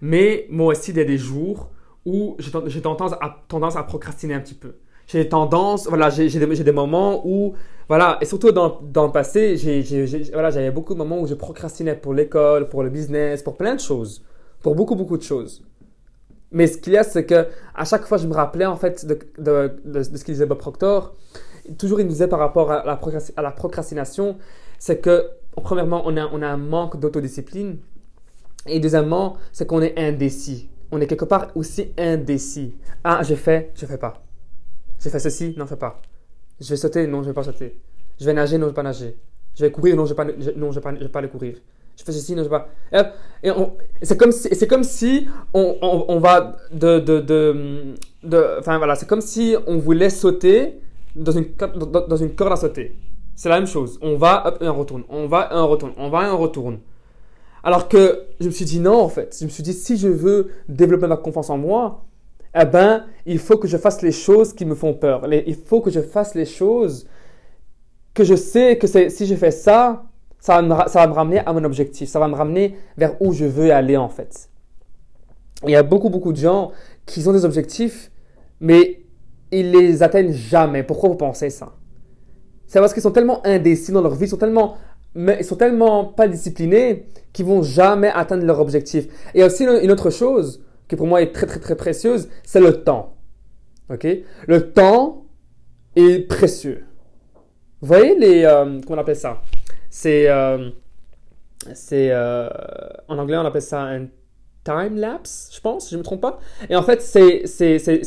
Mais 0.00 0.46
moi 0.50 0.72
aussi, 0.72 0.90
il 0.90 0.96
y 0.96 1.00
a 1.00 1.04
des 1.04 1.18
jours 1.18 1.70
où 2.04 2.36
j'ai 2.38 2.80
tendance 2.80 3.12
à, 3.20 3.44
tendance 3.48 3.76
à 3.76 3.82
procrastiner 3.82 4.34
un 4.34 4.40
petit 4.40 4.54
peu. 4.54 4.76
J'ai 5.06 5.28
tendance, 5.28 5.86
voilà, 5.86 6.10
j'ai 6.10 6.28
des, 6.28 6.46
des, 6.46 6.72
moments 6.72 7.22
où, 7.24 7.54
voilà, 7.88 8.18
et 8.20 8.24
surtout 8.24 8.50
dans, 8.50 8.80
dans 8.82 9.06
le 9.06 9.12
passé, 9.12 9.56
voilà, 10.32 10.50
j'avais 10.50 10.72
beaucoup 10.72 10.94
de 10.94 10.98
moments 10.98 11.20
où 11.20 11.26
je 11.28 11.34
procrastinais 11.34 11.94
pour 11.94 12.12
l'école, 12.12 12.68
pour 12.68 12.82
le 12.82 12.90
business, 12.90 13.42
pour 13.42 13.56
plein 13.56 13.76
de 13.76 13.80
choses, 13.80 14.24
pour 14.62 14.74
beaucoup, 14.74 14.96
beaucoup 14.96 15.16
de 15.16 15.22
choses. 15.22 15.64
Mais 16.50 16.66
ce 16.66 16.78
qu'il 16.78 16.92
y 16.92 16.96
a, 16.96 17.04
c'est 17.04 17.24
que 17.24 17.46
à 17.74 17.84
chaque 17.84 18.04
fois, 18.04 18.18
je 18.18 18.26
me 18.26 18.34
rappelais 18.34 18.66
en 18.66 18.76
fait 18.76 19.06
de, 19.06 19.18
de, 19.38 19.76
de, 19.84 20.02
ce 20.02 20.24
qu'il 20.24 20.34
disait 20.34 20.46
Bob 20.46 20.58
Proctor. 20.58 21.14
Toujours, 21.78 22.00
il 22.00 22.04
nous 22.04 22.12
disait 22.12 22.28
par 22.28 22.38
rapport 22.38 22.70
à 22.70 22.84
la 22.84 23.50
procrastination, 23.50 24.38
c'est 24.78 25.00
que 25.00 25.28
premièrement, 25.62 26.02
on 26.04 26.16
a, 26.16 26.46
un 26.46 26.56
manque 26.56 26.98
d'autodiscipline. 26.98 27.78
Et 28.66 28.80
deuxièmement, 28.80 29.36
c'est 29.52 29.66
qu'on 29.66 29.80
est 29.80 29.98
indécis. 29.98 30.68
On 30.90 31.00
est 31.00 31.06
quelque 31.06 31.24
part 31.24 31.48
aussi 31.54 31.92
indécis. 31.98 32.74
Ah, 33.04 33.22
je 33.22 33.34
fais, 33.34 33.72
je 33.74 33.86
fais 33.86 33.98
pas. 33.98 34.22
Je 34.98 35.08
fais 35.08 35.18
ceci, 35.18 35.54
non, 35.56 35.64
je 35.64 35.70
fais 35.70 35.76
pas. 35.76 36.00
Je 36.60 36.68
vais 36.68 36.76
sauter, 36.76 37.06
non, 37.06 37.22
je 37.22 37.28
vais 37.28 37.34
pas 37.34 37.42
sauter. 37.42 37.78
Je 38.18 38.24
vais 38.24 38.32
nager, 38.32 38.58
non, 38.58 38.66
je 38.66 38.70
vais 38.70 38.74
pas 38.74 38.82
nager. 38.82 39.16
Je 39.54 39.64
vais 39.64 39.70
courir, 39.70 39.96
non, 39.96 40.04
je 40.04 40.14
vais 40.14 40.16
pas, 40.16 40.24
non, 40.56 40.70
je 40.70 40.76
vais 40.76 40.80
pas, 40.80 40.94
je 41.00 41.06
pas 41.06 41.20
le 41.20 41.28
courir. 41.28 41.56
Je 41.96 42.04
fais 42.04 42.12
ceci, 42.12 42.34
non, 42.34 42.42
je 42.42 42.48
vais 42.48 42.56
pas. 42.56 42.68
Et, 43.42 43.50
c'est 44.02 44.16
comme 44.16 44.32
si, 44.32 44.48
c'est 44.54 44.66
comme 44.66 44.84
si 44.84 45.28
on, 45.54 45.76
on, 45.80 46.18
va 46.18 46.56
de, 46.72 46.98
de, 46.98 47.20
de, 48.22 48.56
enfin 48.58 48.76
voilà, 48.78 48.94
c'est 48.94 49.06
comme 49.06 49.20
si 49.22 49.56
on 49.66 49.78
voulait 49.78 50.10
sauter 50.10 50.78
dans 51.14 51.32
une, 51.32 51.46
dans 52.08 52.16
une 52.16 52.34
corde 52.34 52.52
à 52.52 52.56
sauter. 52.56 52.96
C'est 53.36 53.50
la 53.50 53.58
même 53.58 53.68
chose. 53.68 53.98
On 54.02 54.16
va, 54.16 54.46
hop, 54.46 54.58
et 54.62 54.68
on 54.68 54.76
retourne. 54.76 55.04
On 55.10 55.26
va, 55.26 55.50
et 55.52 55.54
on 55.56 55.68
retourne. 55.68 55.92
On 55.98 56.08
va, 56.08 56.26
et 56.26 56.30
on 56.30 56.38
retourne. 56.38 56.78
Alors 57.62 57.88
que 57.88 58.26
je 58.40 58.46
me 58.46 58.50
suis 58.50 58.64
dit 58.64 58.80
non, 58.80 58.98
en 59.02 59.08
fait. 59.08 59.36
Je 59.38 59.44
me 59.44 59.50
suis 59.50 59.62
dit, 59.62 59.74
si 59.74 59.98
je 59.98 60.08
veux 60.08 60.50
développer 60.68 61.06
ma 61.06 61.16
confiance 61.18 61.50
en 61.50 61.58
moi, 61.58 62.06
eh 62.58 62.64
ben, 62.64 63.04
il 63.26 63.38
faut 63.38 63.58
que 63.58 63.68
je 63.68 63.76
fasse 63.76 64.00
les 64.00 64.12
choses 64.12 64.54
qui 64.54 64.64
me 64.64 64.74
font 64.74 64.94
peur. 64.94 65.30
il 65.30 65.54
faut 65.54 65.82
que 65.82 65.90
je 65.90 66.00
fasse 66.00 66.34
les 66.34 66.46
choses 66.46 67.06
que 68.14 68.24
je 68.24 68.34
sais 68.34 68.78
que 68.78 68.86
si 68.86 69.26
je 69.26 69.34
fais 69.34 69.50
ça, 69.50 70.04
ça 70.38 70.54
va, 70.54 70.62
me, 70.62 70.88
ça 70.88 71.00
va 71.00 71.06
me 71.06 71.12
ramener 71.12 71.40
à 71.40 71.52
mon 71.52 71.64
objectif. 71.64 72.08
Ça 72.08 72.18
va 72.18 72.28
me 72.28 72.34
ramener 72.34 72.76
vers 72.96 73.20
où 73.20 73.32
je 73.34 73.44
veux 73.44 73.70
aller, 73.70 73.98
en 73.98 74.08
fait. 74.08 74.48
Il 75.64 75.70
y 75.70 75.76
a 75.76 75.82
beaucoup, 75.82 76.08
beaucoup 76.08 76.32
de 76.32 76.38
gens 76.38 76.72
qui 77.04 77.26
ont 77.28 77.32
des 77.32 77.44
objectifs, 77.44 78.10
mais 78.60 79.02
ils 79.50 79.70
les 79.70 80.02
atteignent 80.02 80.32
jamais. 80.32 80.82
Pourquoi 80.82 81.10
vous 81.10 81.16
pensez 81.16 81.50
ça? 81.50 81.74
C'est 82.66 82.80
parce 82.80 82.92
qu'ils 82.92 83.02
sont 83.02 83.10
tellement 83.10 83.44
indécis 83.46 83.92
dans 83.92 84.02
leur 84.02 84.14
vie, 84.14 84.26
ils 84.26 84.28
sont 84.28 84.36
tellement, 84.36 84.76
ils 85.14 85.44
sont 85.44 85.56
tellement 85.56 86.04
pas 86.04 86.28
disciplinés 86.28 87.06
qu'ils 87.32 87.46
vont 87.46 87.62
jamais 87.62 88.10
atteindre 88.14 88.44
leur 88.44 88.60
objectif. 88.60 89.06
Et 89.34 89.44
aussi 89.44 89.64
une 89.64 89.90
autre 89.90 90.10
chose 90.10 90.62
qui 90.88 90.96
pour 90.96 91.06
moi 91.06 91.22
est 91.22 91.32
très 91.32 91.46
très 91.46 91.60
très 91.60 91.76
précieuse, 91.76 92.28
c'est 92.44 92.60
le 92.60 92.82
temps. 92.82 93.14
Ok? 93.90 94.06
Le 94.46 94.72
temps 94.72 95.26
est 95.94 96.26
précieux. 96.28 96.84
Vous 97.80 97.88
voyez 97.88 98.18
les. 98.18 98.44
Euh, 98.44 98.80
comment 98.86 98.98
on 98.98 99.02
appelle 99.02 99.16
ça? 99.16 99.42
C'est. 99.90 100.28
Euh, 100.28 100.70
c'est. 101.74 102.10
Euh, 102.10 102.48
en 103.08 103.18
anglais, 103.18 103.36
on 103.36 103.44
appelle 103.44 103.62
ça 103.62 103.82
un 103.82 104.06
time 104.66 104.96
lapse, 104.96 105.50
je 105.54 105.60
pense, 105.60 105.86
si 105.86 105.94
je 105.94 105.98
me 105.98 106.02
trompe 106.02 106.20
pas. 106.20 106.40
Et 106.68 106.74
en 106.74 106.82
fait, 106.82 107.00
c'est, 107.00 107.44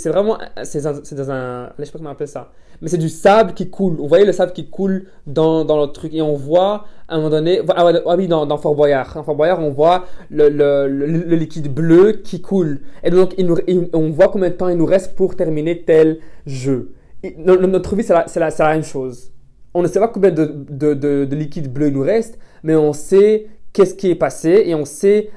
vraiment. 0.09 0.37
C'est 0.63 0.81
dans, 0.81 1.31
un. 1.31 1.69
Je 1.79 1.85
sais 1.85 1.91
pas 1.91 1.97
comment 1.97 2.09
on 2.09 2.13
appelle 2.13 2.27
ça. 2.27 2.51
Mais 2.81 2.89
c'est 2.89 2.97
du 2.97 3.09
sable 3.09 3.53
qui 3.53 3.69
coule. 3.69 3.95
Vous 3.95 4.07
voyez 4.07 4.25
le 4.25 4.31
sable 4.31 4.51
qui 4.51 4.69
coule 4.69 5.07
dans, 5.25 5.65
dans 5.65 5.81
le 5.81 5.87
truc. 5.87 6.13
Et 6.13 6.21
on 6.21 6.35
voit, 6.35 6.85
à 7.07 7.15
un 7.15 7.17
moment 7.17 7.29
donné. 7.29 7.61
Ah, 7.69 7.91
ah 8.05 8.15
oui, 8.17 8.27
dans, 8.27 8.45
dans 8.45 8.57
Fort 8.57 8.75
Boyard. 8.75 9.13
Dans 9.15 9.23
Fort 9.23 9.35
Boyard, 9.35 9.59
on 9.59 9.69
voit 9.69 10.05
le, 10.29 10.49
le, 10.49 10.87
le, 10.87 11.35
liquide 11.35 11.73
bleu 11.73 12.13
qui 12.23 12.41
coule. 12.41 12.81
Et 13.03 13.09
donc, 13.09 13.33
il 13.37 13.45
nous, 13.45 13.57
on 13.93 14.09
voit 14.11 14.27
combien 14.27 14.49
de 14.49 14.55
temps 14.55 14.67
il 14.67 14.77
nous 14.77 14.85
reste 14.85 15.15
pour 15.15 15.35
terminer 15.35 15.83
tel 15.83 16.19
jeu. 16.45 16.91
notre 17.23 17.95
vie, 17.95 18.03
c'est 18.03 18.13
la, 18.13 18.25
la, 18.35 18.49
la 18.49 18.73
même 18.73 18.83
chose. 18.83 19.31
On 19.73 19.81
ne 19.81 19.87
sait 19.87 19.99
pas 19.99 20.07
combien 20.07 20.31
de, 20.31 20.45
de, 20.69 20.93
de, 20.93 21.25
de 21.25 21.35
liquide 21.35 21.71
bleu 21.71 21.87
il 21.87 21.93
nous 21.93 22.01
reste, 22.01 22.39
mais 22.63 22.75
on 22.75 22.91
sait 22.91 23.47
qu'est-ce 23.73 23.95
qui 23.95 24.09
est 24.09 24.15
passé 24.15 24.63
et 24.65 24.75
on 24.75 24.85
sait 24.85 25.29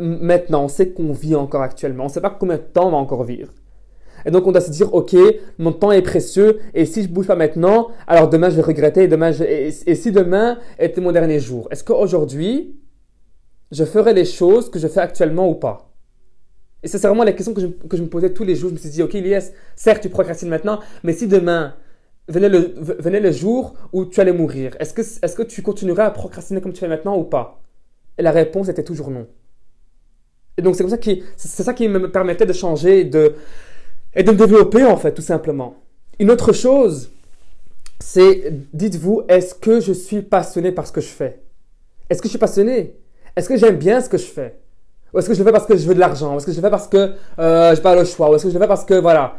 maintenant, 0.00 0.64
on 0.64 0.68
sait 0.68 0.90
qu'on 0.90 1.12
vit 1.12 1.34
encore 1.34 1.62
actuellement. 1.62 2.04
On 2.04 2.08
ne 2.08 2.12
sait 2.12 2.20
pas 2.20 2.30
combien 2.30 2.56
de 2.56 2.62
temps 2.62 2.88
on 2.88 2.90
va 2.90 2.96
encore 2.96 3.24
vivre. 3.24 3.52
Et 4.26 4.30
donc 4.30 4.46
on 4.46 4.52
doit 4.52 4.60
se 4.60 4.70
dire, 4.70 4.92
ok, 4.94 5.16
mon 5.58 5.72
temps 5.72 5.92
est 5.92 6.02
précieux 6.02 6.58
et 6.74 6.86
si 6.86 7.02
je 7.02 7.08
bouge 7.08 7.26
pas 7.26 7.36
maintenant, 7.36 7.88
alors 8.06 8.28
demain 8.28 8.50
je 8.50 8.56
vais 8.56 8.62
regretter 8.62 9.04
et, 9.04 9.08
demain 9.08 9.30
et, 9.32 9.70
si 9.70 10.12
demain 10.12 10.58
était 10.78 11.00
mon 11.00 11.12
dernier 11.12 11.40
jour, 11.40 11.68
est-ce 11.70 11.84
qu'aujourd'hui 11.84 12.76
je 13.70 13.84
ferai 13.84 14.14
les 14.14 14.24
choses 14.24 14.70
que 14.70 14.78
je 14.78 14.88
fais 14.88 15.00
actuellement 15.00 15.48
ou 15.48 15.54
pas? 15.54 15.92
Et 16.82 16.88
c'est 16.88 17.00
vraiment 17.02 17.24
la 17.24 17.32
question 17.32 17.54
que 17.54 17.60
je, 17.60 18.02
me 18.02 18.08
posais 18.08 18.32
tous 18.32 18.44
les 18.44 18.54
jours. 18.54 18.70
Je 18.70 18.74
me 18.74 18.78
suis 18.78 18.90
dit, 18.90 19.02
ok 19.02 19.14
Elias, 19.16 19.50
certes 19.74 20.02
tu 20.02 20.08
procrastines 20.08 20.48
maintenant, 20.48 20.80
mais 21.02 21.12
si 21.12 21.26
demain 21.26 21.74
venait 22.28 22.48
le, 22.48 23.32
jour 23.32 23.74
où 23.92 24.04
tu 24.04 24.20
allais 24.20 24.32
mourir, 24.32 24.76
que, 24.78 25.00
est-ce 25.00 25.34
que 25.34 25.42
tu 25.42 25.62
continuerais 25.62 26.02
à 26.02 26.10
procrastiner 26.10 26.60
comme 26.60 26.72
tu 26.72 26.80
fais 26.80 26.88
maintenant 26.88 27.16
ou 27.16 27.24
pas? 27.24 27.62
Et 28.16 28.22
la 28.22 28.30
réponse 28.30 28.68
était 28.68 28.84
toujours 28.84 29.10
non. 29.10 29.26
Et 30.58 30.62
donc 30.62 30.74
c'est 30.74 30.82
comme 30.82 30.90
ça 30.90 30.98
qui, 30.98 31.22
c'est 31.36 31.62
ça 31.62 31.72
qui 31.72 31.88
me 31.88 32.10
permettait 32.10 32.44
de 32.44 32.52
changer, 32.52 33.04
de, 33.04 33.34
et 34.14 34.24
de 34.24 34.32
me 34.32 34.36
développer 34.36 34.84
en 34.84 34.96
fait, 34.96 35.12
tout 35.12 35.22
simplement. 35.22 35.76
Une 36.18 36.32
autre 36.32 36.52
chose, 36.52 37.10
c'est, 38.00 38.52
dites-vous, 38.74 39.22
est-ce 39.28 39.54
que 39.54 39.78
je 39.80 39.92
suis 39.92 40.20
passionné 40.20 40.72
par 40.72 40.86
ce 40.86 40.92
que 40.92 41.00
je 41.00 41.06
fais? 41.06 41.40
Est-ce 42.10 42.20
que 42.20 42.26
je 42.26 42.30
suis 42.30 42.38
passionné? 42.38 42.96
Est-ce 43.36 43.48
que 43.48 43.56
j'aime 43.56 43.76
bien 43.76 44.00
ce 44.00 44.08
que 44.08 44.18
je 44.18 44.26
fais? 44.26 44.56
Ou 45.14 45.20
est-ce 45.20 45.28
que 45.28 45.34
je 45.34 45.38
le 45.38 45.44
fais 45.44 45.52
parce 45.52 45.66
que 45.66 45.76
je 45.76 45.86
veux 45.86 45.94
de 45.94 46.00
l'argent? 46.00 46.34
Ou 46.34 46.38
est-ce 46.38 46.46
que 46.46 46.52
je 46.52 46.56
le 46.56 46.62
fais 46.62 46.70
parce 46.70 46.88
que 46.88 47.14
euh, 47.38 47.74
je 47.74 47.80
pas 47.80 47.94
le 47.94 48.04
choix? 48.04 48.28
Ou 48.28 48.34
est-ce 48.34 48.44
que 48.44 48.50
je 48.50 48.54
le 48.54 48.60
fais 48.60 48.68
parce 48.68 48.84
que, 48.84 48.94
voilà, 48.94 49.38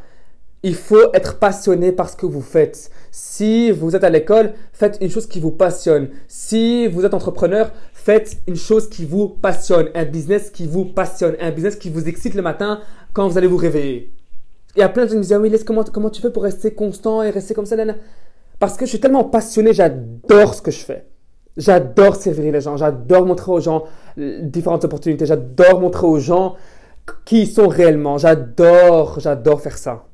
il 0.63 0.75
faut 0.75 1.13
être 1.13 1.39
passionné 1.39 1.91
par 1.91 2.09
ce 2.09 2.17
que 2.17 2.25
vous 2.25 2.41
faites. 2.41 2.91
Si 3.11 3.71
vous 3.71 3.95
êtes 3.95 4.03
à 4.03 4.09
l'école, 4.09 4.53
faites 4.73 4.97
une 5.01 5.09
chose 5.09 5.27
qui 5.27 5.39
vous 5.39 5.51
passionne. 5.51 6.09
Si 6.27 6.87
vous 6.87 7.05
êtes 7.05 7.13
entrepreneur, 7.13 7.71
faites 7.93 8.37
une 8.47 8.57
chose 8.57 8.89
qui 8.89 9.05
vous 9.05 9.29
passionne. 9.29 9.89
Un 9.95 10.05
business 10.05 10.49
qui 10.49 10.67
vous 10.67 10.85
passionne. 10.85 11.35
Un 11.39 11.51
business 11.51 11.77
qui 11.77 11.89
vous 11.89 12.07
excite 12.09 12.33
le 12.33 12.41
matin 12.41 12.81
quand 13.13 13.27
vous 13.27 13.37
allez 13.37 13.47
vous 13.47 13.57
réveiller. 13.57 14.11
Il 14.75 14.79
y 14.79 14.83
a 14.83 14.89
plein 14.89 15.05
de 15.05 15.09
gens 15.09 15.15
me 15.15 15.21
disent, 15.21 15.33
ah 15.33 15.39
oui, 15.39 15.51
comment, 15.65 16.09
tu 16.09 16.21
fais 16.21 16.29
pour 16.29 16.43
rester 16.43 16.73
constant 16.73 17.23
et 17.23 17.29
rester 17.29 17.53
comme 17.53 17.65
ça, 17.65 17.75
Parce 18.59 18.75
que 18.75 18.85
je 18.85 18.89
suis 18.89 18.99
tellement 18.99 19.23
passionné, 19.23 19.73
j'adore 19.73 20.53
ce 20.53 20.61
que 20.61 20.71
je 20.71 20.79
fais. 20.79 21.05
J'adore 21.57 22.15
servir 22.15 22.51
les 22.51 22.61
gens, 22.61 22.77
j'adore 22.77 23.25
montrer 23.25 23.51
aux 23.51 23.59
gens 23.59 23.85
différentes 24.15 24.85
opportunités, 24.85 25.25
j'adore 25.25 25.81
montrer 25.81 26.05
aux 26.05 26.19
gens 26.19 26.55
qui 27.25 27.41
ils 27.41 27.47
sont 27.47 27.67
réellement. 27.67 28.17
J'adore, 28.17 29.19
j'adore 29.19 29.59
faire 29.59 29.77
ça. 29.77 30.08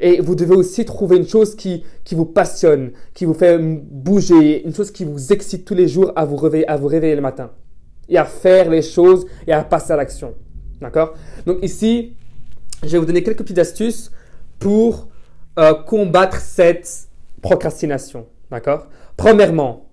Et 0.00 0.20
vous 0.20 0.34
devez 0.34 0.56
aussi 0.56 0.84
trouver 0.86 1.18
une 1.18 1.28
chose 1.28 1.54
qui, 1.54 1.84
qui 2.04 2.14
vous 2.14 2.24
passionne, 2.24 2.92
qui 3.12 3.26
vous 3.26 3.34
fait 3.34 3.58
bouger, 3.58 4.64
une 4.64 4.74
chose 4.74 4.90
qui 4.90 5.04
vous 5.04 5.32
excite 5.32 5.66
tous 5.66 5.74
les 5.74 5.88
jours 5.88 6.12
à 6.16 6.24
vous 6.24 6.36
réveiller, 6.36 6.66
à 6.68 6.76
vous 6.76 6.86
réveiller 6.86 7.14
le 7.14 7.20
matin. 7.20 7.50
Et 8.08 8.16
à 8.16 8.24
faire 8.24 8.70
les 8.70 8.82
choses 8.82 9.26
et 9.46 9.52
à 9.52 9.62
passer 9.62 9.92
à 9.92 9.96
l'action. 9.96 10.34
D'accord? 10.80 11.14
Donc 11.46 11.58
ici, 11.62 12.16
je 12.82 12.88
vais 12.88 12.98
vous 12.98 13.04
donner 13.04 13.22
quelques 13.22 13.42
petites 13.42 13.58
astuces 13.58 14.10
pour 14.58 15.08
euh, 15.58 15.74
combattre 15.74 16.38
cette 16.40 17.08
procrastination. 17.42 18.26
D'accord? 18.50 18.88
Premièrement, 19.16 19.90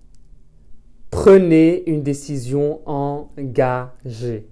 prenez 1.12 1.84
une 1.90 2.02
décision 2.02 2.80
engagée. 2.86 4.48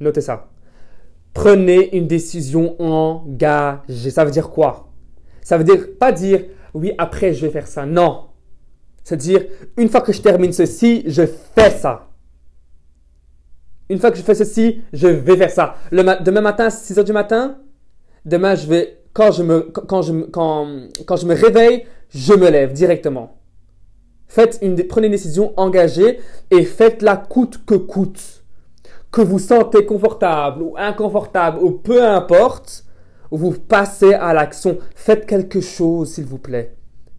Notez 0.00 0.20
ça. 0.20 0.50
Prenez 1.38 1.96
une 1.96 2.08
décision 2.08 2.74
engagée. 2.82 4.10
Ça 4.10 4.24
veut 4.24 4.32
dire 4.32 4.50
quoi? 4.50 4.88
Ça 5.40 5.56
veut 5.56 5.62
dire 5.62 5.96
pas 5.96 6.10
dire 6.10 6.44
oui, 6.74 6.92
après 6.98 7.32
je 7.32 7.46
vais 7.46 7.52
faire 7.52 7.68
ça. 7.68 7.86
Non. 7.86 8.24
C'est 9.04 9.16
dire 9.16 9.44
une 9.76 9.88
fois 9.88 10.00
que 10.00 10.12
je 10.12 10.20
termine 10.20 10.52
ceci, 10.52 11.04
je 11.06 11.22
fais 11.54 11.70
ça. 11.70 12.08
Une 13.88 14.00
fois 14.00 14.10
que 14.10 14.16
je 14.16 14.22
fais 14.22 14.34
ceci, 14.34 14.82
je 14.92 15.06
vais 15.06 15.36
faire 15.36 15.50
ça. 15.52 15.76
Demain 15.92 16.40
matin, 16.40 16.70
6 16.70 16.98
heures 16.98 17.04
du 17.04 17.12
matin, 17.12 17.58
demain, 18.24 18.56
je 18.56 18.66
quand 19.14 19.30
je 19.30 19.44
me, 19.44 21.34
réveille, 21.34 21.86
je 22.10 22.34
me 22.34 22.50
lève 22.50 22.72
directement. 22.72 23.38
Faites 24.26 24.60
prenez 24.88 25.06
une 25.06 25.12
décision 25.12 25.52
engagée 25.56 26.18
et 26.50 26.64
faites-la 26.64 27.16
coûte 27.16 27.64
que 27.64 27.76
coûte. 27.76 28.37
Que 29.10 29.22
vous 29.22 29.38
sentez 29.38 29.86
confortable 29.86 30.62
ou 30.62 30.74
inconfortable 30.76 31.58
ou 31.62 31.70
peu 31.70 32.04
importe, 32.04 32.84
vous 33.30 33.52
passez 33.52 34.12
à 34.14 34.32
l'action. 34.34 34.78
Faites 34.94 35.26
quelque 35.26 35.60
chose, 35.60 36.12
s'il 36.12 36.26
vous 36.26 36.38
plaît. 36.38 36.74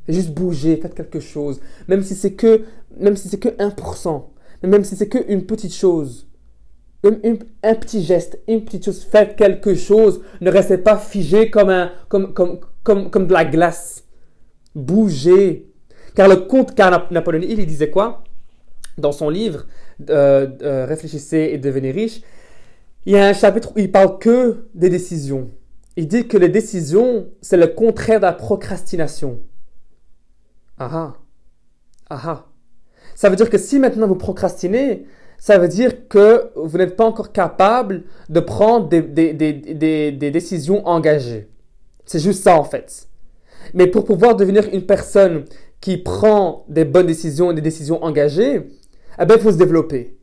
Juste 0.08 0.32
bougez, 0.32 0.78
faites 0.78 0.96
quelque 0.96 1.20
chose. 1.20 1.60
Même 1.88 2.04
si 2.04 2.16
c'est 2.16 2.34
que, 2.34 2.64
même 3.00 3.16
si 3.16 3.28
c'est 3.28 3.40
que 3.40 3.50
1%. 3.50 4.24
Même 4.64 4.84
si 4.84 4.96
c'est 4.96 5.08
que 5.08 5.32
une 5.32 5.46
petite 5.46 5.74
chose 5.74 6.30
un, 7.04 7.76
petit 7.76 8.04
geste, 8.04 8.40
une 8.48 8.66
petite 8.66 8.86
chose, 8.86 9.04
faites 9.04 9.36
quelque 9.36 9.76
chose. 9.76 10.22
Ne 10.42 10.52
restez 10.52 10.78
pas 10.78 10.98
figé 10.98 11.50
comme, 11.50 11.70
un, 11.70 11.92
comme, 12.08 12.34
comme, 12.34 12.60
comme, 12.84 13.10
comme 13.10 13.28
de 13.28 13.34
la 13.34 13.46
glace. 13.46 14.04
Bougez. 14.76 15.72
Car 16.16 16.28
le 16.28 16.38
comte 16.38 16.78
Napoléon 17.12 17.42
Hill, 17.42 17.60
il 17.60 17.66
disait 17.66 17.90
quoi? 17.90 18.24
Dans 19.00 19.12
son 19.12 19.30
livre 19.30 19.66
euh, 20.10 20.48
euh, 20.62 20.86
Réfléchissez 20.86 21.50
et 21.54 21.58
devenez 21.58 21.92
riche, 21.92 22.22
il 23.06 23.14
y 23.14 23.18
a 23.18 23.26
un 23.28 23.34
chapitre 23.34 23.72
où 23.76 23.80
il 23.80 23.92
parle 23.92 24.20
que 24.20 24.66
des 24.74 24.90
décisions. 24.90 25.50
Il 25.96 26.08
dit 26.08 26.28
que 26.28 26.38
les 26.38 26.50
décisions, 26.50 27.28
c'est 27.42 27.58
le 27.58 27.68
contraire 27.68 28.20
de 28.20 28.26
la 28.26 28.34
procrastination. 28.34 29.40
Ah 30.78 30.90
ah. 30.94 31.14
Ah 32.10 32.22
ah. 32.26 32.46
Ça 33.16 33.30
veut 33.30 33.36
dire 33.36 33.50
que 33.50 33.58
si 33.58 33.80
maintenant 33.80 34.08
vous 34.08 34.16
procrastinez, 34.16 35.06
ça 35.38 35.58
veut 35.58 35.68
dire 35.68 36.08
que 36.08 36.52
vous 36.56 36.78
n'êtes 36.78 36.96
pas 36.96 37.06
encore 37.06 37.32
capable 37.32 38.04
de 38.30 38.40
prendre 38.40 38.88
des, 38.90 39.02
des, 39.02 39.34
des, 39.34 40.12
des 40.12 40.32
décisions 40.32 40.86
engagées. 40.88 41.50
C'est 42.06 42.20
juste 42.20 42.44
ça 42.44 42.58
en 42.58 42.64
fait. 42.64 43.08
Mais 43.74 43.88
pour 43.88 44.06
pouvoir 44.06 44.36
devenir 44.36 44.68
une 44.74 44.86
personne 44.86 45.46
qui 45.82 45.98
prend 45.98 46.66
des 46.68 46.86
bonnes 46.86 47.08
décisions 47.08 47.52
et 47.52 47.54
des 47.54 47.62
décisions 47.62 48.04
engagées, 48.04 48.68
eh 49.20 49.26
ben, 49.26 49.36
il 49.36 49.42
faut 49.42 49.52
se 49.52 49.58
développer. 49.58 50.18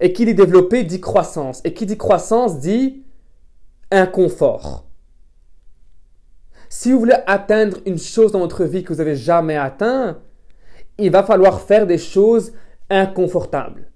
Et 0.00 0.12
qui 0.12 0.24
dit 0.24 0.34
développer 0.34 0.82
dit 0.82 1.00
croissance. 1.00 1.60
Et 1.64 1.72
qui 1.72 1.86
dit 1.86 1.96
croissance 1.96 2.58
dit 2.58 3.04
inconfort. 3.90 4.86
Si 6.68 6.92
vous 6.92 6.98
voulez 6.98 7.16
atteindre 7.26 7.78
une 7.86 7.98
chose 7.98 8.32
dans 8.32 8.40
votre 8.40 8.64
vie 8.64 8.82
que 8.82 8.92
vous 8.92 8.98
n'avez 8.98 9.16
jamais 9.16 9.56
atteint, 9.56 10.18
il 10.98 11.10
va 11.10 11.22
falloir 11.22 11.60
faire 11.60 11.86
des 11.86 11.98
choses 11.98 12.52
inconfortables 12.90 13.90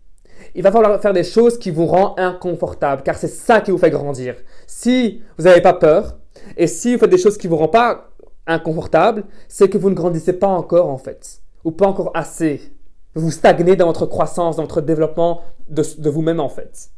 il 0.54 0.62
va 0.62 0.72
falloir 0.72 1.00
faire 1.00 1.12
des 1.12 1.24
choses 1.24 1.58
qui 1.58 1.70
vous 1.70 1.86
rendent 1.86 2.18
inconfortable, 2.18 3.02
car 3.02 3.16
c'est 3.16 3.28
ça 3.28 3.60
qui 3.60 3.70
vous 3.70 3.78
fait 3.78 3.90
grandir. 3.90 4.36
Si 4.66 5.22
vous 5.36 5.44
n'avez 5.44 5.60
pas 5.60 5.74
peur, 5.74 6.18
et 6.56 6.66
si 6.66 6.94
vous 6.94 7.00
faites 7.00 7.10
des 7.10 7.18
choses 7.18 7.38
qui 7.38 7.46
ne 7.46 7.50
vous 7.50 7.58
rendent 7.58 7.72
pas 7.72 8.10
inconfortable, 8.46 9.24
c'est 9.48 9.68
que 9.68 9.78
vous 9.78 9.90
ne 9.90 9.94
grandissez 9.94 10.32
pas 10.32 10.48
encore 10.48 10.88
en 10.88 10.98
fait, 10.98 11.42
ou 11.64 11.70
pas 11.70 11.86
encore 11.86 12.10
assez. 12.14 12.72
Vous 13.18 13.32
stagnez 13.32 13.74
dans 13.74 13.86
votre 13.86 14.06
croissance, 14.06 14.56
dans 14.56 14.62
votre 14.62 14.80
développement 14.80 15.42
de, 15.68 16.08
vous-même 16.08 16.38
en 16.38 16.48
fait. 16.48 16.90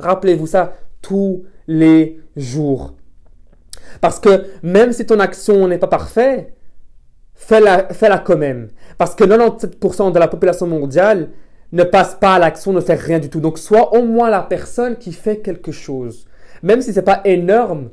Rappelez-vous 0.00 0.48
ça 0.48 0.72
tous 1.00 1.44
les 1.68 2.20
jours. 2.36 2.94
Parce 4.00 4.18
que 4.18 4.46
même 4.64 4.92
si 4.92 5.06
ton 5.06 5.20
action 5.20 5.68
n'est 5.68 5.78
pas 5.78 5.86
parfaite, 5.86 6.52
fais-la 7.34 7.88
fais 7.92 8.10
quand 8.24 8.36
même. 8.36 8.70
Parce 8.98 9.14
que 9.14 9.22
97% 9.22 10.10
de 10.10 10.18
la 10.18 10.26
population 10.26 10.66
mondiale 10.66 11.30
ne 11.70 11.84
passe 11.84 12.16
pas 12.16 12.34
à 12.34 12.38
l'action, 12.40 12.72
ne 12.72 12.80
fait 12.80 12.94
rien 12.94 13.20
du 13.20 13.30
tout. 13.30 13.40
Donc 13.40 13.56
sois 13.56 13.94
au 13.94 14.02
moins 14.02 14.28
la 14.28 14.42
personne 14.42 14.96
qui 14.96 15.12
fait 15.12 15.38
quelque 15.38 15.70
chose. 15.70 16.26
Même 16.64 16.82
si 16.82 16.92
c'est 16.92 17.02
pas 17.02 17.20
énorme, 17.24 17.90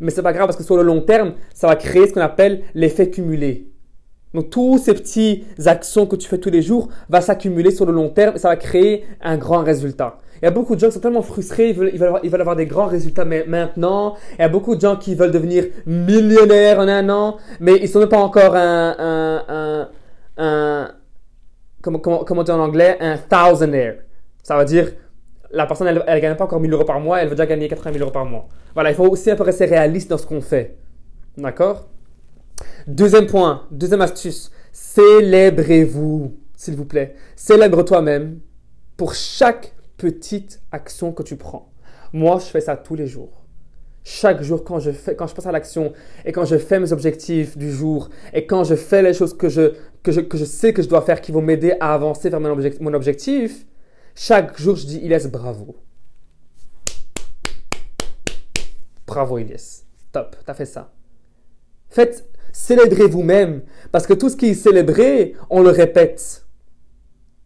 mais 0.00 0.10
c'est 0.10 0.22
pas 0.22 0.32
grave 0.32 0.46
parce 0.46 0.56
que 0.56 0.64
sur 0.64 0.78
le 0.78 0.82
long 0.82 1.02
terme, 1.02 1.34
ça 1.52 1.66
va 1.66 1.76
créer 1.76 2.08
ce 2.08 2.14
qu'on 2.14 2.22
appelle 2.22 2.62
l'effet 2.74 3.10
cumulé. 3.10 3.69
Donc 4.34 4.50
tous 4.50 4.78
ces 4.78 4.94
petits 4.94 5.44
actions 5.66 6.06
que 6.06 6.16
tu 6.16 6.28
fais 6.28 6.38
tous 6.38 6.50
les 6.50 6.62
jours 6.62 6.88
va 7.08 7.20
s'accumuler 7.20 7.70
sur 7.70 7.86
le 7.86 7.92
long 7.92 8.08
terme 8.08 8.36
et 8.36 8.38
ça 8.38 8.48
va 8.48 8.56
créer 8.56 9.04
un 9.20 9.36
grand 9.36 9.64
résultat. 9.64 10.18
Il 10.40 10.44
y 10.44 10.48
a 10.48 10.50
beaucoup 10.50 10.74
de 10.74 10.80
gens 10.80 10.86
qui 10.86 10.94
sont 10.94 11.00
tellement 11.00 11.22
frustrés, 11.22 11.70
ils 11.70 11.74
veulent, 11.74 12.40
avoir, 12.40 12.56
des 12.56 12.66
grands 12.66 12.86
résultats 12.86 13.24
maintenant. 13.24 14.14
Il 14.38 14.42
y 14.42 14.44
a 14.44 14.48
beaucoup 14.48 14.74
de 14.74 14.80
gens 14.80 14.96
qui 14.96 15.14
veulent 15.14 15.32
devenir 15.32 15.64
millionnaires 15.84 16.78
en 16.78 16.88
un 16.88 17.08
an, 17.10 17.36
mais 17.58 17.76
ils 17.76 17.88
sont 17.88 17.98
même 17.98 18.08
pas 18.08 18.18
encore 18.18 18.54
un 18.54 19.88
comment, 21.82 21.98
comment, 21.98 22.24
comment 22.24 22.42
dire 22.42 22.54
en 22.54 22.60
anglais, 22.60 22.96
un 23.00 23.16
thousandaire. 23.16 23.96
Ça 24.42 24.58
veut 24.58 24.64
dire, 24.64 24.92
la 25.50 25.66
personne, 25.66 25.88
elle, 25.88 26.02
elle 26.06 26.20
gagne 26.20 26.36
pas 26.36 26.44
encore 26.44 26.60
1000 26.60 26.72
euros 26.72 26.84
par 26.84 27.00
mois, 27.00 27.20
elle 27.20 27.28
veut 27.28 27.34
déjà 27.34 27.46
gagner 27.46 27.68
80 27.68 27.92
000 27.92 28.04
euros 28.04 28.12
par 28.12 28.24
mois. 28.24 28.48
Voilà, 28.74 28.90
il 28.90 28.96
faut 28.96 29.08
aussi 29.08 29.30
un 29.30 29.36
peu 29.36 29.42
rester 29.42 29.66
réaliste 29.66 30.10
dans 30.10 30.18
ce 30.18 30.26
qu'on 30.26 30.40
fait. 30.40 30.76
D'accord? 31.36 31.88
Deuxième 32.86 33.26
point, 33.26 33.66
deuxième 33.70 34.00
astuce, 34.00 34.50
célébrez-vous, 34.72 36.34
s'il 36.56 36.76
vous 36.76 36.84
plaît. 36.84 37.14
Célèbre 37.36 37.82
toi-même 37.82 38.40
pour 38.96 39.14
chaque 39.14 39.74
petite 39.96 40.60
action 40.72 41.12
que 41.12 41.22
tu 41.22 41.36
prends. 41.36 41.72
Moi, 42.12 42.38
je 42.38 42.46
fais 42.46 42.60
ça 42.60 42.76
tous 42.76 42.94
les 42.94 43.06
jours. 43.06 43.44
Chaque 44.02 44.42
jour, 44.42 44.64
quand 44.64 44.78
je, 44.78 44.90
fais, 44.90 45.14
quand 45.14 45.26
je 45.26 45.34
passe 45.34 45.46
à 45.46 45.52
l'action 45.52 45.92
et 46.24 46.32
quand 46.32 46.46
je 46.46 46.56
fais 46.56 46.80
mes 46.80 46.92
objectifs 46.92 47.56
du 47.56 47.70
jour 47.70 48.08
et 48.32 48.46
quand 48.46 48.64
je 48.64 48.74
fais 48.74 49.02
les 49.02 49.12
choses 49.12 49.36
que 49.36 49.48
je, 49.48 49.74
que 50.02 50.10
je, 50.10 50.20
que 50.20 50.38
je 50.38 50.44
sais 50.44 50.72
que 50.72 50.82
je 50.82 50.88
dois 50.88 51.02
faire 51.02 51.20
qui 51.20 51.32
vont 51.32 51.42
m'aider 51.42 51.74
à 51.80 51.92
avancer 51.92 52.30
vers 52.30 52.40
mon 52.40 52.50
objectif, 52.50 52.80
mon 52.80 52.94
objectif, 52.94 53.66
chaque 54.14 54.58
jour, 54.58 54.76
je 54.76 54.86
dis 54.86 54.98
Ilyes, 54.98 55.28
bravo. 55.28 55.76
Bravo, 59.06 59.38
Ilyes. 59.38 59.84
Top, 60.12 60.36
t'as 60.44 60.54
fait 60.54 60.66
ça. 60.66 60.92
Faites, 61.88 62.26
célébrez 62.52 63.06
vous-même. 63.06 63.62
Parce 63.92 64.06
que 64.06 64.14
tout 64.14 64.28
ce 64.28 64.36
qui 64.36 64.50
est 64.50 64.54
célébré, 64.54 65.34
on 65.48 65.62
le 65.62 65.70
répète. 65.70 66.44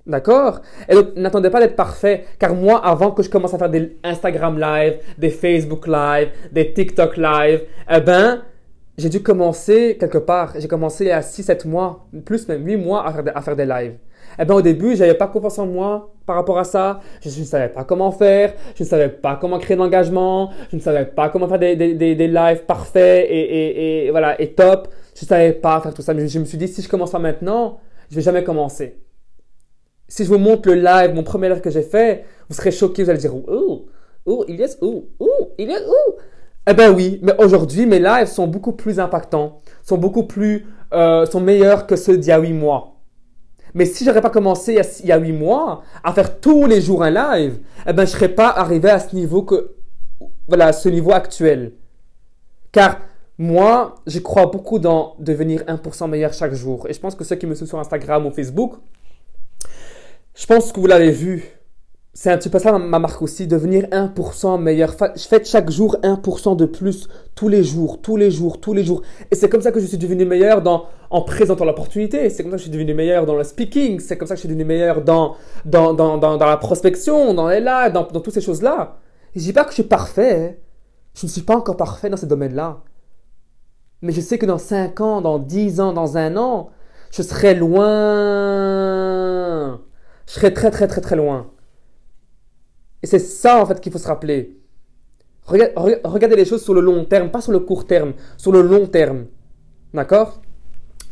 D'accord? 0.06 0.60
Et 0.88 0.94
donc, 0.94 1.16
n'attendez 1.16 1.48
pas 1.48 1.60
d'être 1.60 1.76
parfait. 1.76 2.24
Car 2.38 2.54
moi, 2.54 2.84
avant 2.84 3.10
que 3.10 3.22
je 3.22 3.30
commence 3.30 3.54
à 3.54 3.58
faire 3.58 3.70
des 3.70 3.96
Instagram 4.02 4.58
live, 4.58 4.98
des 5.16 5.30
Facebook 5.30 5.86
live, 5.86 6.28
des 6.52 6.72
TikTok 6.72 7.16
live, 7.16 7.62
eh 7.90 8.00
ben, 8.00 8.42
j'ai 8.98 9.08
dû 9.08 9.22
commencer 9.22 9.96
quelque 9.98 10.18
part. 10.18 10.52
J'ai 10.58 10.68
commencé 10.68 11.10
à 11.10 11.20
6-7 11.20 11.66
mois, 11.66 12.06
plus 12.24 12.46
même 12.48 12.66
8 12.66 12.76
mois 12.76 13.06
à 13.06 13.12
faire, 13.12 13.24
des, 13.24 13.32
à 13.34 13.40
faire 13.40 13.56
des 13.56 13.66
lives. 13.66 13.94
Eh 14.38 14.44
ben, 14.44 14.54
au 14.54 14.62
début, 14.62 14.96
j'avais 14.96 15.14
pas 15.14 15.26
confiance 15.28 15.58
en 15.58 15.66
moi 15.66 16.12
par 16.26 16.36
rapport 16.36 16.58
à 16.58 16.64
ça. 16.64 17.00
Je 17.22 17.28
ne 17.28 17.44
savais 17.44 17.68
pas 17.68 17.84
comment 17.84 18.10
faire. 18.10 18.54
Je 18.74 18.82
ne 18.82 18.88
savais 18.88 19.08
pas 19.08 19.36
comment 19.40 19.58
créer 19.58 19.76
l'engagement. 19.76 20.50
Je 20.70 20.76
ne 20.76 20.80
savais 20.80 21.06
pas 21.06 21.28
comment 21.28 21.48
faire 21.48 21.58
des, 21.58 21.76
des, 21.76 21.94
des, 21.94 22.14
des 22.14 22.28
lives 22.28 22.64
parfaits 22.64 23.26
et, 23.28 23.40
et, 23.40 24.06
et, 24.06 24.10
voilà, 24.10 24.40
et 24.40 24.52
top. 24.52 24.88
Je 25.14 25.24
ne 25.24 25.28
savais 25.28 25.52
pas 25.52 25.80
faire 25.80 25.94
tout 25.94 26.02
ça. 26.02 26.14
Mais 26.14 26.28
je 26.28 26.38
me 26.38 26.44
suis 26.44 26.58
dit, 26.58 26.68
si 26.68 26.82
je 26.82 26.88
commence 26.88 27.12
pas 27.12 27.18
maintenant, 27.18 27.78
je 28.10 28.16
vais 28.16 28.22
jamais 28.22 28.44
commencer. 28.44 28.98
Si 30.08 30.24
je 30.24 30.28
vous 30.28 30.38
montre 30.38 30.68
le 30.68 30.74
live, 30.74 31.14
mon 31.14 31.22
premier 31.22 31.48
live 31.48 31.60
que 31.60 31.70
j'ai 31.70 31.82
fait, 31.82 32.24
vous 32.48 32.54
serez 32.54 32.70
choqués. 32.70 33.04
Vous 33.04 33.10
allez 33.10 33.18
dire, 33.18 33.34
oh, 33.34 33.86
oh, 34.26 34.44
il 34.48 34.60
est 34.60 34.78
où, 34.82 35.06
oh, 35.18 35.52
il 35.58 35.70
est 35.70 35.86
où. 35.86 36.14
Eh 36.66 36.72
ben 36.72 36.94
oui, 36.94 37.20
mais 37.22 37.34
aujourd'hui, 37.38 37.84
mes 37.84 37.98
lives 37.98 38.26
sont 38.26 38.46
beaucoup 38.46 38.72
plus 38.72 38.98
impactants, 38.98 39.60
sont 39.82 39.98
beaucoup 39.98 40.22
plus, 40.24 40.66
euh, 40.94 41.26
sont 41.26 41.40
meilleurs 41.40 41.86
que 41.86 41.94
ceux 41.94 42.16
d'il 42.16 42.28
y 42.28 42.32
a 42.32 42.38
8 42.38 42.54
mois. 42.54 42.93
Mais 43.74 43.86
si 43.86 44.04
j'aurais 44.04 44.20
pas 44.20 44.30
commencé 44.30 44.80
il 45.00 45.06
y 45.06 45.12
a 45.12 45.18
8 45.18 45.32
mois 45.32 45.82
à 46.02 46.12
faire 46.12 46.40
tous 46.40 46.66
les 46.66 46.80
jours 46.80 47.02
un 47.02 47.10
live, 47.10 47.58
eh 47.86 47.92
ben 47.92 48.06
je 48.06 48.12
serais 48.12 48.28
pas 48.28 48.48
arrivé 48.48 48.88
à 48.88 49.00
ce 49.00 49.14
niveau 49.14 49.42
que, 49.42 49.74
voilà, 50.46 50.66
à 50.68 50.72
ce 50.72 50.88
niveau 50.88 51.12
actuel. 51.12 51.72
Car 52.70 53.00
moi, 53.36 53.96
je 54.06 54.20
crois 54.20 54.46
beaucoup 54.46 54.78
dans 54.78 55.16
devenir 55.18 55.62
1% 55.62 56.08
meilleur 56.08 56.32
chaque 56.32 56.54
jour. 56.54 56.86
Et 56.88 56.92
je 56.92 57.00
pense 57.00 57.16
que 57.16 57.24
ceux 57.24 57.36
qui 57.36 57.46
me 57.46 57.54
suivent 57.54 57.68
sur 57.68 57.80
Instagram 57.80 58.26
ou 58.26 58.30
Facebook, 58.30 58.74
je 60.36 60.46
pense 60.46 60.72
que 60.72 60.78
vous 60.78 60.86
l'avez 60.86 61.10
vu. 61.10 61.44
C'est 62.16 62.30
un 62.30 62.38
petit 62.38 62.48
peu 62.48 62.60
ça 62.60 62.78
ma 62.78 63.00
marque 63.00 63.20
aussi, 63.22 63.48
devenir 63.48 63.88
1% 63.90 64.60
meilleur. 64.60 64.94
Je 65.16 65.26
fais 65.26 65.44
chaque 65.44 65.68
jour 65.68 65.96
1% 66.04 66.54
de 66.56 66.64
plus, 66.64 67.08
tous 67.34 67.48
les 67.48 67.64
jours, 67.64 68.00
tous 68.00 68.16
les 68.16 68.30
jours, 68.30 68.60
tous 68.60 68.72
les 68.72 68.84
jours. 68.84 69.02
Et 69.32 69.34
c'est 69.34 69.48
comme 69.48 69.62
ça 69.62 69.72
que 69.72 69.80
je 69.80 69.86
suis 69.86 69.98
devenu 69.98 70.24
meilleur 70.24 70.62
dans, 70.62 70.86
en 71.10 71.22
présentant 71.22 71.64
l'opportunité. 71.64 72.30
C'est 72.30 72.44
comme 72.44 72.52
ça 72.52 72.56
que 72.56 72.62
je 72.62 72.68
suis 72.68 72.72
devenu 72.72 72.94
meilleur 72.94 73.26
dans 73.26 73.34
le 73.34 73.42
speaking. 73.42 73.98
C'est 73.98 74.16
comme 74.16 74.28
ça 74.28 74.34
que 74.34 74.38
je 74.38 74.42
suis 74.42 74.48
devenu 74.48 74.64
meilleur 74.64 75.02
dans, 75.02 75.34
dans, 75.64 75.92
dans, 75.92 76.16
dans, 76.16 76.36
la 76.36 76.56
prospection, 76.56 77.34
dans 77.34 77.48
les 77.48 77.58
lives, 77.58 77.90
dans, 77.92 78.06
dans 78.06 78.20
toutes 78.20 78.34
ces 78.34 78.40
choses-là. 78.40 78.96
Je 79.34 79.40
dis 79.40 79.52
pas 79.52 79.64
que 79.64 79.70
je 79.70 79.74
suis 79.74 79.82
parfait. 79.82 80.36
Hein. 80.36 80.54
Je 81.14 81.26
ne 81.26 81.30
suis 81.32 81.42
pas 81.42 81.56
encore 81.56 81.76
parfait 81.76 82.10
dans 82.10 82.16
ces 82.16 82.28
domaines-là. 82.28 82.78
Mais 84.02 84.12
je 84.12 84.20
sais 84.20 84.38
que 84.38 84.46
dans 84.46 84.58
5 84.58 85.00
ans, 85.00 85.20
dans 85.20 85.40
10 85.40 85.80
ans, 85.80 85.92
dans 85.92 86.16
un 86.16 86.36
an, 86.36 86.70
je 87.10 87.22
serai 87.22 87.56
loin. 87.56 87.80
Je 90.26 90.32
serai 90.32 90.54
très 90.54 90.70
très 90.70 90.86
très 90.86 91.00
très 91.00 91.16
loin. 91.16 91.48
Et 93.04 93.06
c'est 93.06 93.18
ça 93.18 93.60
en 93.60 93.66
fait 93.66 93.82
qu'il 93.82 93.92
faut 93.92 93.98
se 93.98 94.08
rappeler. 94.08 94.56
Regardez 95.46 96.36
les 96.36 96.46
choses 96.46 96.64
sur 96.64 96.72
le 96.72 96.80
long 96.80 97.04
terme, 97.04 97.30
pas 97.30 97.42
sur 97.42 97.52
le 97.52 97.58
court 97.58 97.86
terme, 97.86 98.14
sur 98.38 98.50
le 98.50 98.62
long 98.62 98.86
terme. 98.86 99.26
D'accord? 99.92 100.40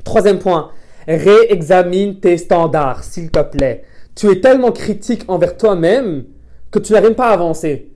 Troisième 0.03 0.39
point, 0.39 0.71
réexamine 1.07 2.19
tes 2.19 2.39
standards, 2.39 3.05
s'il 3.05 3.31
te 3.31 3.43
plaît. 3.43 3.85
Tu 4.15 4.31
es 4.31 4.41
tellement 4.41 4.73
critique 4.73 5.25
envers 5.29 5.59
toi-même 5.59 6.25
que 6.71 6.79
tu 6.79 6.95
n'arrives 6.95 7.13
pas 7.13 7.29
à 7.29 7.35
avancer. 7.35 7.93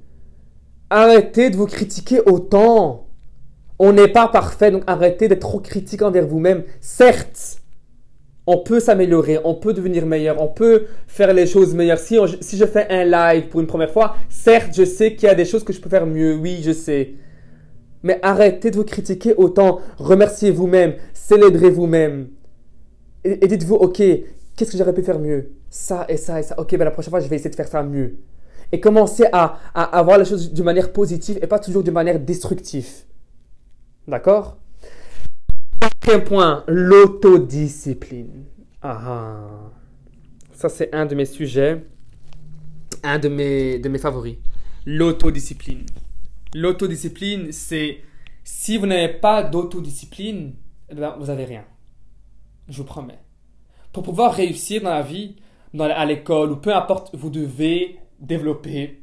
Arrêtez 0.90 1.48
de 1.48 1.56
vous 1.56 1.64
critiquer 1.64 2.20
autant. 2.26 3.06
On 3.78 3.94
n'est 3.94 4.09
pas 4.09 4.28
parfait, 4.28 4.70
donc 4.70 4.82
arrêtez 4.87 5.28
d'être 5.28 5.40
trop 5.40 5.61
critique 5.61 6.02
envers 6.02 6.26
vous-même. 6.26 6.64
Certes, 6.82 7.62
on 8.46 8.59
peut 8.59 8.80
s'améliorer, 8.80 9.38
on 9.44 9.54
peut 9.54 9.72
devenir 9.72 10.06
meilleur, 10.06 10.40
on 10.40 10.48
peut 10.48 10.87
faire 11.06 11.32
les 11.32 11.46
choses 11.46 11.74
meilleures. 11.74 11.98
Si, 11.98 12.16
si 12.40 12.56
je 12.56 12.64
fais 12.64 12.87
un 12.90 13.04
live 13.04 13.48
pour 13.48 13.61
une 13.61 13.66
première 13.66 13.90
fois, 13.90 14.16
certes, 14.28 14.72
je 14.76 14.85
sais 14.85 15.14
qu'il 15.14 15.28
y 15.28 15.30
a 15.30 15.35
des 15.35 15.44
choses 15.44 15.64
que 15.64 15.72
je 15.72 15.80
peux 15.80 15.88
faire 15.88 16.06
mieux, 16.06 16.37
oui, 16.37 16.61
je 16.62 16.72
sais. 16.72 17.14
Mais 18.02 18.20
arrêtez 18.22 18.70
de 18.70 18.76
vous 18.76 18.85
critiquer 18.85 19.35
autant, 19.37 19.80
remerciez 19.98 20.52
vous-même, 20.52 20.94
célébrez 21.12 21.70
vous-même. 21.70 22.28
Et, 23.24 23.48
dites-vous, 23.48 23.74
ok, 23.74 23.96
qu'est-ce 23.96 24.70
que 24.70 24.78
j'aurais 24.78 24.94
pu 24.94 25.02
faire 25.02 25.18
mieux? 25.18 25.50
Ça 25.68 26.06
et 26.09 26.16
ça 26.16 26.38
et 26.38 26.44
ça. 26.44 26.54
Ok, 26.61 26.76
ben 26.76 26.85
la 26.85 26.92
prochaine 26.92 27.11
fois, 27.11 27.18
je 27.18 27.26
vais 27.26 27.35
essayer 27.35 27.50
de 27.50 27.56
faire 27.56 27.66
ça 27.66 27.82
mieux. 27.82 28.18
Et 28.70 28.78
commencez 28.78 29.24
à, 29.32 29.59
à, 29.74 29.98
à 29.98 30.02
voir 30.04 30.18
les 30.18 30.24
choses 30.24 30.52
d'une 30.52 30.64
manière 30.64 30.92
positive 30.92 31.40
et 31.42 31.48
pas 31.48 31.59
toujours 31.59 31.82
d'une 31.82 31.94
manière 31.94 32.20
destructive. 32.20 32.88
D'accord? 34.06 34.59
Quatrième 35.87 36.25
point, 36.25 36.64
l'autodiscipline. 36.66 38.46
Ah, 38.83 39.01
ah, 39.07 39.70
ça 40.53 40.68
c'est 40.68 40.92
un 40.92 41.07
de 41.07 41.14
mes 41.14 41.27
sujets, 41.27 41.87
un 43.05 43.20
de 43.20 43.29
mes, 43.29 43.79
de 43.79 43.88
mes 43.88 43.99
favoris. 43.99 44.37
L'autodiscipline. 44.85 45.87
L'autodiscipline, 46.55 47.53
c'est 47.53 48.01
si 48.42 48.79
vous 48.79 48.87
n'avez 48.87 49.12
pas 49.14 49.44
d'autodiscipline, 49.44 50.55
eh 50.88 50.94
ben, 50.96 51.14
vous 51.20 51.27
n'avez 51.27 51.44
rien. 51.44 51.64
Je 52.68 52.79
vous 52.79 52.85
promets. 52.85 53.20
Pour 53.92 54.03
pouvoir 54.03 54.35
réussir 54.35 54.83
dans 54.83 54.90
la 54.90 55.03
vie, 55.03 55.37
dans, 55.72 55.85
à 55.85 56.05
l'école 56.05 56.51
ou 56.51 56.57
peu 56.57 56.75
importe, 56.75 57.14
vous 57.14 57.31
devez 57.31 58.01
développer 58.18 59.03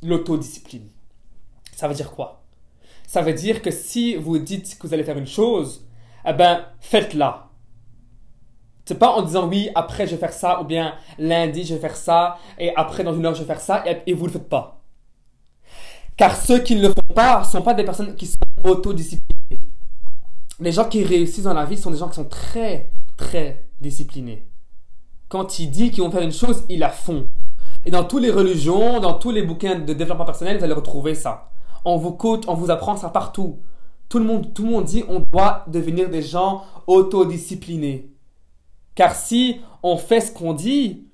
l'autodiscipline. 0.00 0.90
Ça 1.72 1.88
veut 1.88 1.94
dire 1.94 2.12
quoi? 2.12 2.44
Ça 3.04 3.20
veut 3.20 3.34
dire 3.34 3.62
que 3.62 3.72
si 3.72 4.14
vous 4.14 4.38
dites 4.38 4.78
que 4.78 4.86
vous 4.86 4.94
allez 4.94 5.04
faire 5.04 5.18
une 5.18 5.26
chose, 5.26 5.83
eh 6.26 6.32
ben, 6.32 6.64
faites-la. 6.80 7.48
C'est 8.84 8.98
pas 8.98 9.10
en 9.10 9.22
disant 9.22 9.48
oui, 9.48 9.70
après 9.74 10.06
je 10.06 10.12
vais 10.12 10.18
faire 10.18 10.32
ça, 10.32 10.60
ou 10.60 10.64
bien 10.64 10.94
lundi 11.18 11.64
je 11.64 11.74
vais 11.74 11.80
faire 11.80 11.96
ça, 11.96 12.38
et 12.58 12.74
après 12.76 13.02
dans 13.02 13.14
une 13.14 13.24
heure 13.24 13.34
je 13.34 13.40
vais 13.40 13.46
faire 13.46 13.60
ça, 13.60 13.82
et, 13.86 14.12
vous 14.12 14.22
ne 14.22 14.26
le 14.26 14.32
faites 14.32 14.48
pas. 14.48 14.82
Car 16.16 16.36
ceux 16.36 16.60
qui 16.60 16.76
ne 16.76 16.82
le 16.82 16.88
font 16.88 17.14
pas 17.14 17.40
ne 17.40 17.44
sont 17.44 17.62
pas 17.62 17.74
des 17.74 17.84
personnes 17.84 18.14
qui 18.14 18.26
sont 18.26 18.38
autodisciplinées. 18.62 19.60
Les 20.60 20.70
gens 20.70 20.84
qui 20.84 21.02
réussissent 21.02 21.44
dans 21.44 21.54
la 21.54 21.64
vie 21.64 21.76
sont 21.76 21.90
des 21.90 21.96
gens 21.96 22.08
qui 22.08 22.16
sont 22.16 22.28
très, 22.28 22.90
très 23.16 23.66
disciplinés. 23.80 24.46
Quand 25.28 25.58
ils 25.58 25.70
disent 25.70 25.90
qu'ils 25.90 26.04
vont 26.04 26.10
faire 26.10 26.22
une 26.22 26.30
chose, 26.30 26.64
ils 26.68 26.78
la 26.78 26.90
font. 26.90 27.28
Et 27.84 27.90
dans 27.90 28.04
toutes 28.04 28.22
les 28.22 28.30
religions, 28.30 29.00
dans 29.00 29.14
tous 29.14 29.30
les 29.30 29.42
bouquins 29.42 29.78
de 29.78 29.92
développement 29.92 30.24
personnel, 30.24 30.58
vous 30.58 30.64
allez 30.64 30.74
retrouver 30.74 31.14
ça. 31.14 31.50
On 31.84 31.96
vous 31.96 32.12
coûte, 32.12 32.44
on 32.48 32.54
vous 32.54 32.70
apprend 32.70 32.96
ça 32.96 33.08
partout. 33.08 33.58
Tout 34.08 34.18
le 34.18 34.24
monde, 34.24 34.54
tout 34.54 34.64
le 34.64 34.70
monde 34.70 34.84
dit 34.84 35.04
on 35.08 35.20
doit 35.20 35.64
devenir 35.66 36.08
des 36.08 36.22
gens 36.22 36.64
autodisciplinés. 36.86 38.10
Car 38.94 39.14
si 39.14 39.60
on 39.82 39.96
fait 39.96 40.20
ce 40.20 40.32
qu'on 40.32 40.52
dit, 40.52 41.08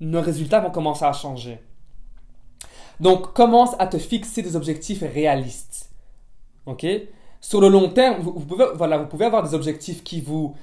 nos 0.00 0.20
résultats 0.20 0.60
vont 0.60 0.70
commencer 0.70 1.04
à 1.04 1.12
changer. 1.12 1.60
Donc, 2.98 3.34
commence 3.34 3.70
à 3.78 3.86
te 3.86 3.98
fixer 3.98 4.42
des 4.42 4.56
objectifs 4.56 5.02
réalistes. 5.02 5.90
OK? 6.64 6.86
Sur 7.40 7.60
le 7.60 7.68
long 7.68 7.90
terme, 7.90 8.22
vous, 8.22 8.32
pouvez, 8.32 8.66
voilà, 8.74 8.98
vous 8.98 9.06
pouvez 9.06 9.26
avoir 9.26 9.42
des 9.42 9.54
objectifs 9.54 10.02
qui 10.02 10.20
vous, 10.20 10.54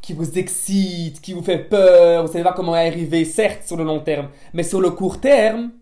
qui 0.00 0.12
vous 0.12 0.38
excitent, 0.38 1.20
qui 1.20 1.32
vous 1.32 1.42
fait 1.42 1.58
peur, 1.58 2.24
vous 2.24 2.32
savez 2.32 2.44
pas 2.44 2.52
comment 2.52 2.76
y 2.76 2.86
arriver, 2.86 3.24
certes, 3.24 3.66
sur 3.66 3.76
le 3.76 3.84
long 3.84 4.00
terme. 4.00 4.28
Mais 4.54 4.62
sur 4.62 4.80
le 4.80 4.90
court 4.90 5.20
terme, 5.20 5.72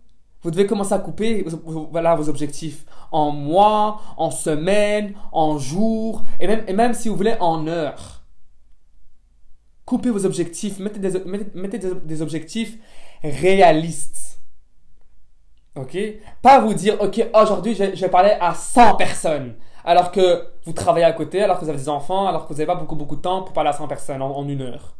vous 0.42 0.50
devez 0.50 0.66
commencer 0.66 0.94
à 0.94 0.98
couper 0.98 1.44
voilà, 1.90 2.14
vos 2.14 2.28
objectifs 2.28 2.86
en 3.12 3.30
mois, 3.30 4.00
en 4.16 4.30
semaines, 4.30 5.14
en 5.32 5.58
jours, 5.58 6.24
et 6.40 6.46
même, 6.46 6.64
et 6.66 6.72
même 6.72 6.94
si 6.94 7.08
vous 7.08 7.16
voulez 7.16 7.36
en 7.40 7.66
heures. 7.66 8.22
Coupez 9.84 10.10
vos 10.10 10.24
objectifs, 10.24 10.78
mettez 10.78 10.98
des, 11.00 11.22
mettez, 11.54 11.78
des, 11.78 12.22
objectifs 12.22 12.78
réalistes. 13.22 14.40
Ok? 15.74 15.98
Pas 16.40 16.60
vous 16.60 16.74
dire, 16.74 16.96
ok, 17.00 17.28
aujourd'hui 17.34 17.74
je, 17.74 17.94
je 17.94 18.00
vais 18.00 18.08
parler 18.08 18.36
à 18.40 18.54
100 18.54 18.96
personnes. 18.96 19.54
Alors 19.84 20.12
que 20.12 20.46
vous 20.64 20.72
travaillez 20.72 21.06
à 21.06 21.12
côté, 21.12 21.42
alors 21.42 21.58
que 21.58 21.64
vous 21.64 21.70
avez 21.70 21.78
des 21.78 21.88
enfants, 21.88 22.26
alors 22.26 22.44
que 22.44 22.52
vous 22.52 22.54
n'avez 22.54 22.66
pas 22.66 22.74
beaucoup, 22.74 22.96
beaucoup 22.96 23.16
de 23.16 23.22
temps 23.22 23.42
pour 23.42 23.52
parler 23.52 23.70
à 23.70 23.74
100 23.74 23.88
personnes 23.88 24.22
en 24.22 24.48
une 24.48 24.62
heure. 24.62 24.94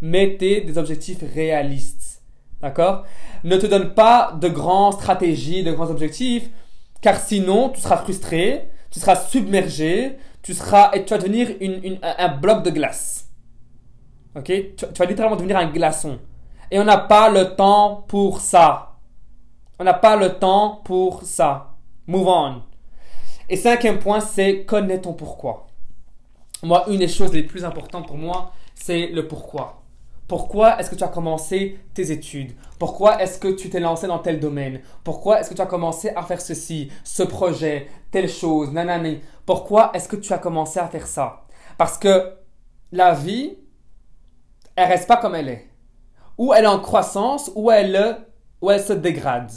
Mettez 0.00 0.60
des 0.60 0.78
objectifs 0.78 1.22
réalistes. 1.34 2.17
D'accord? 2.60 3.04
Ne 3.44 3.56
te 3.56 3.66
donne 3.66 3.94
pas 3.94 4.32
de 4.38 4.48
grandes 4.48 4.94
stratégies, 4.94 5.62
de 5.62 5.72
grands 5.72 5.90
objectifs, 5.90 6.50
car 7.00 7.20
sinon 7.20 7.68
tu 7.70 7.80
seras 7.80 7.98
frustré, 7.98 8.68
tu 8.90 8.98
seras 8.98 9.16
submergé, 9.16 10.18
tu 10.42 10.54
seras 10.54 10.90
et 10.92 11.04
tu 11.04 11.14
vas 11.14 11.18
devenir 11.18 11.50
un 12.02 12.28
bloc 12.28 12.64
de 12.64 12.70
glace. 12.70 13.28
Ok? 14.34 14.44
Tu, 14.44 14.74
tu 14.76 14.86
vas 14.98 15.04
littéralement 15.04 15.36
devenir 15.36 15.56
un 15.56 15.70
glaçon. 15.70 16.18
Et 16.70 16.78
on 16.78 16.84
n'a 16.84 16.98
pas 16.98 17.30
le 17.30 17.54
temps 17.54 18.04
pour 18.08 18.40
ça. 18.40 18.96
On 19.78 19.84
n'a 19.84 19.94
pas 19.94 20.16
le 20.16 20.38
temps 20.38 20.80
pour 20.84 21.22
ça. 21.22 21.74
Move 22.06 22.26
on. 22.26 22.62
Et 23.48 23.56
cinquième 23.56 23.98
point, 23.98 24.20
c'est 24.20 24.64
connais 24.64 25.00
ton 25.00 25.14
pourquoi. 25.14 25.68
Moi, 26.62 26.84
une 26.88 26.98
des 26.98 27.08
choses 27.08 27.32
les 27.32 27.44
plus 27.44 27.64
importantes 27.64 28.06
pour 28.06 28.18
moi, 28.18 28.52
c'est 28.74 29.06
le 29.06 29.28
pourquoi. 29.28 29.77
Pourquoi 30.28 30.78
est-ce 30.78 30.90
que 30.90 30.94
tu 30.94 31.04
as 31.04 31.08
commencé 31.08 31.80
tes 31.94 32.12
études? 32.12 32.54
Pourquoi 32.78 33.20
est-ce 33.22 33.38
que 33.38 33.48
tu 33.48 33.70
t'es 33.70 33.80
lancé 33.80 34.06
dans 34.06 34.18
tel 34.18 34.38
domaine? 34.38 34.82
Pourquoi 35.02 35.40
est-ce 35.40 35.48
que 35.48 35.54
tu 35.54 35.62
as 35.62 35.66
commencé 35.66 36.10
à 36.10 36.22
faire 36.22 36.42
ceci, 36.42 36.92
ce 37.02 37.22
projet, 37.22 37.88
telle 38.10 38.28
chose, 38.28 38.70
nanani? 38.70 39.22
Pourquoi 39.46 39.90
est-ce 39.94 40.06
que 40.06 40.16
tu 40.16 40.30
as 40.34 40.38
commencé 40.38 40.78
à 40.78 40.86
faire 40.86 41.06
ça? 41.06 41.46
Parce 41.78 41.96
que 41.96 42.34
la 42.92 43.14
vie, 43.14 43.56
elle 44.76 44.88
reste 44.88 45.08
pas 45.08 45.16
comme 45.16 45.34
elle 45.34 45.48
est. 45.48 45.70
Ou 46.36 46.52
elle 46.52 46.64
est 46.64 46.68
en 46.68 46.80
croissance, 46.80 47.50
ou 47.54 47.70
elle, 47.70 48.18
ou 48.60 48.70
elle 48.70 48.82
se 48.82 48.92
dégrade. 48.92 49.50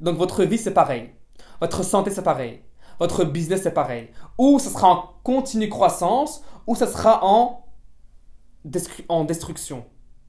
Donc 0.00 0.16
votre 0.16 0.42
vie, 0.42 0.58
c'est 0.58 0.72
pareil. 0.72 1.10
Votre 1.60 1.82
santé, 1.82 2.10
c'est 2.10 2.22
pareil. 2.22 2.62
Votre 2.98 3.24
business, 3.24 3.62
c'est 3.62 3.74
pareil. 3.74 4.08
Ou 4.38 4.58
ce 4.58 4.70
sera 4.70 4.88
en 4.88 5.04
continue 5.22 5.68
croissance, 5.68 6.42
ou 6.66 6.74
ce 6.74 6.86
sera 6.86 7.22
en, 7.24 7.66
destru- 8.66 9.04
en 9.10 9.24
destruction. 9.24 9.84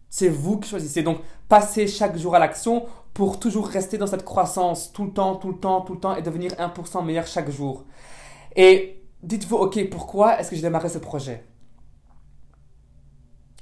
C'est 0.09 0.29
vous 0.29 0.59
qui 0.59 0.69
choisissez. 0.69 1.03
Donc, 1.03 1.19
passez 1.47 1.87
chaque 1.87 2.17
jour 2.17 2.35
à 2.35 2.39
l'action 2.39 2.85
pour 3.13 3.39
toujours 3.39 3.67
rester 3.67 3.97
dans 3.97 4.07
cette 4.07 4.25
croissance 4.25 4.91
tout 4.91 5.05
le 5.05 5.11
temps, 5.11 5.35
tout 5.35 5.49
le 5.49 5.59
temps, 5.59 5.81
tout 5.81 5.93
le 5.93 5.99
temps 5.99 6.15
et 6.15 6.21
devenir 6.21 6.51
1% 6.53 7.05
meilleur 7.05 7.27
chaque 7.27 7.49
jour. 7.49 7.85
Et 8.55 9.03
dites-vous, 9.21 9.57
ok, 9.57 9.89
pourquoi 9.89 10.39
est-ce 10.39 10.49
que 10.49 10.55
j'ai 10.55 10.61
démarré 10.61 10.89
ce 10.89 10.97
projet? 10.97 11.45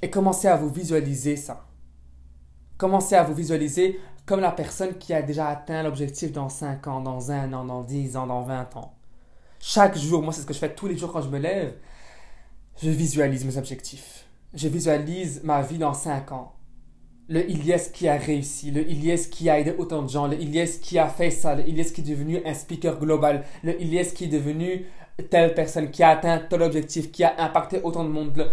Et 0.00 0.10
commencez 0.10 0.48
à 0.48 0.56
vous 0.56 0.68
visualiser 0.68 1.36
ça. 1.36 1.66
Commencez 2.76 3.16
à 3.16 3.24
vous 3.24 3.34
visualiser 3.34 4.00
comme 4.24 4.40
la 4.40 4.52
personne 4.52 4.96
qui 4.98 5.12
a 5.12 5.22
déjà 5.22 5.48
atteint 5.48 5.82
l'objectif 5.82 6.32
dans 6.32 6.48
5 6.48 6.86
ans, 6.86 7.00
dans 7.00 7.30
1 7.30 7.52
an, 7.52 7.64
dans 7.64 7.82
10 7.82 8.16
ans, 8.16 8.26
dans 8.26 8.42
20 8.42 8.76
ans. 8.76 8.94
Chaque 9.58 9.98
jour, 9.98 10.22
moi 10.22 10.32
c'est 10.32 10.42
ce 10.42 10.46
que 10.46 10.54
je 10.54 10.58
fais 10.58 10.72
tous 10.72 10.86
les 10.86 10.96
jours 10.96 11.12
quand 11.12 11.22
je 11.22 11.28
me 11.28 11.38
lève, 11.38 11.74
je 12.80 12.90
visualise 12.90 13.44
mes 13.44 13.56
objectifs. 13.56 14.27
Je 14.54 14.68
visualise 14.68 15.42
ma 15.44 15.60
vie 15.60 15.76
dans 15.76 15.92
5 15.92 16.32
ans. 16.32 16.54
Le 17.28 17.48
Ilyes 17.50 17.92
qui 17.92 18.08
a 18.08 18.16
réussi, 18.16 18.70
le 18.70 18.88
Ilyes 18.88 19.28
qui 19.28 19.50
a 19.50 19.58
aidé 19.60 19.74
autant 19.76 20.02
de 20.02 20.08
gens, 20.08 20.26
le 20.26 20.40
Ilyes 20.40 20.80
qui 20.80 20.98
a 20.98 21.06
fait 21.06 21.30
ça, 21.30 21.54
le 21.54 21.68
Ilyes 21.68 21.92
qui 21.92 22.00
est 22.00 22.04
devenu 22.04 22.40
un 22.46 22.54
speaker 22.54 22.98
global, 22.98 23.44
le 23.62 23.78
Ilyes 23.82 24.14
qui 24.14 24.24
est 24.24 24.28
devenu 24.28 24.86
telle 25.28 25.52
personne, 25.52 25.90
qui 25.90 26.02
a 26.02 26.08
atteint 26.08 26.38
tel 26.38 26.62
objectif, 26.62 27.12
qui 27.12 27.24
a 27.24 27.34
impacté 27.44 27.82
autant 27.82 28.04
de 28.04 28.08
monde. 28.08 28.50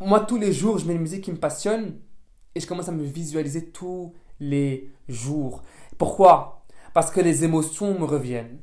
Moi, 0.00 0.20
tous 0.20 0.38
les 0.38 0.54
jours, 0.54 0.78
je 0.78 0.86
mets 0.86 0.94
une 0.94 1.02
musique 1.02 1.24
qui 1.24 1.32
me 1.32 1.36
passionne 1.36 2.00
et 2.54 2.60
je 2.60 2.66
commence 2.66 2.88
à 2.88 2.92
me 2.92 3.04
visualiser 3.04 3.70
tous 3.70 4.14
les 4.40 4.90
jours. 5.06 5.62
Pourquoi? 5.98 6.64
Parce 6.94 7.10
que 7.10 7.20
les 7.20 7.44
émotions 7.44 7.98
me 7.98 8.06
reviennent. 8.06 8.60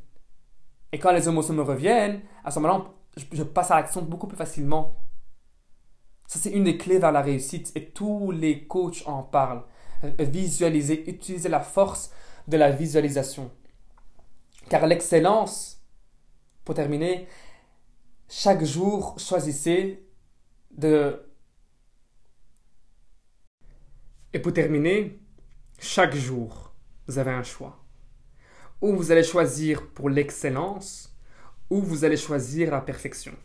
Et 0.91 0.97
quand 0.97 1.11
les 1.11 1.27
émotions 1.27 1.53
me 1.53 1.61
reviennent, 1.61 2.21
à 2.43 2.49
ce 2.49 2.59
moment-là, 2.59 2.85
je 3.31 3.43
passe 3.43 3.69
à 3.69 3.75
l'action 3.75 4.01
beaucoup 4.01 4.25
plus 4.25 4.37
facilement. 4.37 4.95
Ça, 6.33 6.39
c'est 6.39 6.49
une 6.49 6.63
des 6.63 6.79
clés 6.79 6.97
vers 6.97 7.11
la 7.11 7.21
réussite 7.21 7.71
et 7.75 7.91
tous 7.91 8.31
les 8.31 8.65
coachs 8.65 9.03
en 9.05 9.21
parlent. 9.21 9.63
Euh, 10.03 10.11
Visualiser, 10.17 11.07
utiliser 11.07 11.47
la 11.47 11.59
force 11.59 12.09
de 12.47 12.57
la 12.57 12.71
visualisation. 12.71 13.51
Car 14.67 14.87
l'excellence, 14.87 15.85
pour 16.65 16.73
terminer, 16.73 17.27
chaque 18.27 18.63
jour, 18.63 19.13
choisissez 19.19 20.07
de... 20.71 21.23
Et 24.33 24.39
pour 24.39 24.53
terminer, 24.53 25.19
chaque 25.77 26.15
jour, 26.15 26.73
vous 27.05 27.19
avez 27.19 27.29
un 27.29 27.43
choix. 27.43 27.85
Ou 28.81 28.95
vous 28.95 29.11
allez 29.11 29.23
choisir 29.23 29.87
pour 29.91 30.09
l'excellence, 30.09 31.15
ou 31.69 31.79
vous 31.79 32.05
allez 32.05 32.17
choisir 32.17 32.71
la 32.71 32.81
perfection. 32.81 33.35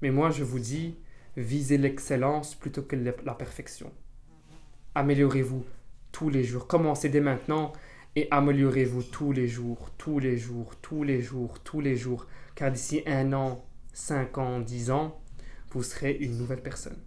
Mais 0.00 0.12
moi, 0.12 0.30
je 0.30 0.44
vous 0.44 0.60
dis, 0.60 0.96
visez 1.38 1.78
l'excellence 1.78 2.54
plutôt 2.54 2.82
que 2.82 2.96
la 2.96 3.34
perfection. 3.34 3.92
Améliorez-vous 4.94 5.64
tous 6.12 6.28
les 6.28 6.44
jours. 6.44 6.66
Commencez 6.66 7.08
dès 7.08 7.20
maintenant 7.20 7.72
et 8.16 8.26
améliorez-vous 8.30 9.04
tous 9.04 9.32
les 9.32 9.46
jours, 9.46 9.90
tous 9.96 10.18
les 10.18 10.36
jours, 10.36 10.74
tous 10.82 11.04
les 11.04 11.22
jours, 11.22 11.60
tous 11.60 11.80
les 11.80 11.96
jours. 11.96 12.26
Car 12.54 12.72
d'ici 12.72 13.02
un 13.06 13.32
an, 13.32 13.64
cinq 13.92 14.38
ans, 14.38 14.58
dix 14.58 14.90
ans, 14.90 15.20
vous 15.70 15.82
serez 15.82 16.16
une 16.20 16.36
nouvelle 16.36 16.62
personne. 16.62 16.98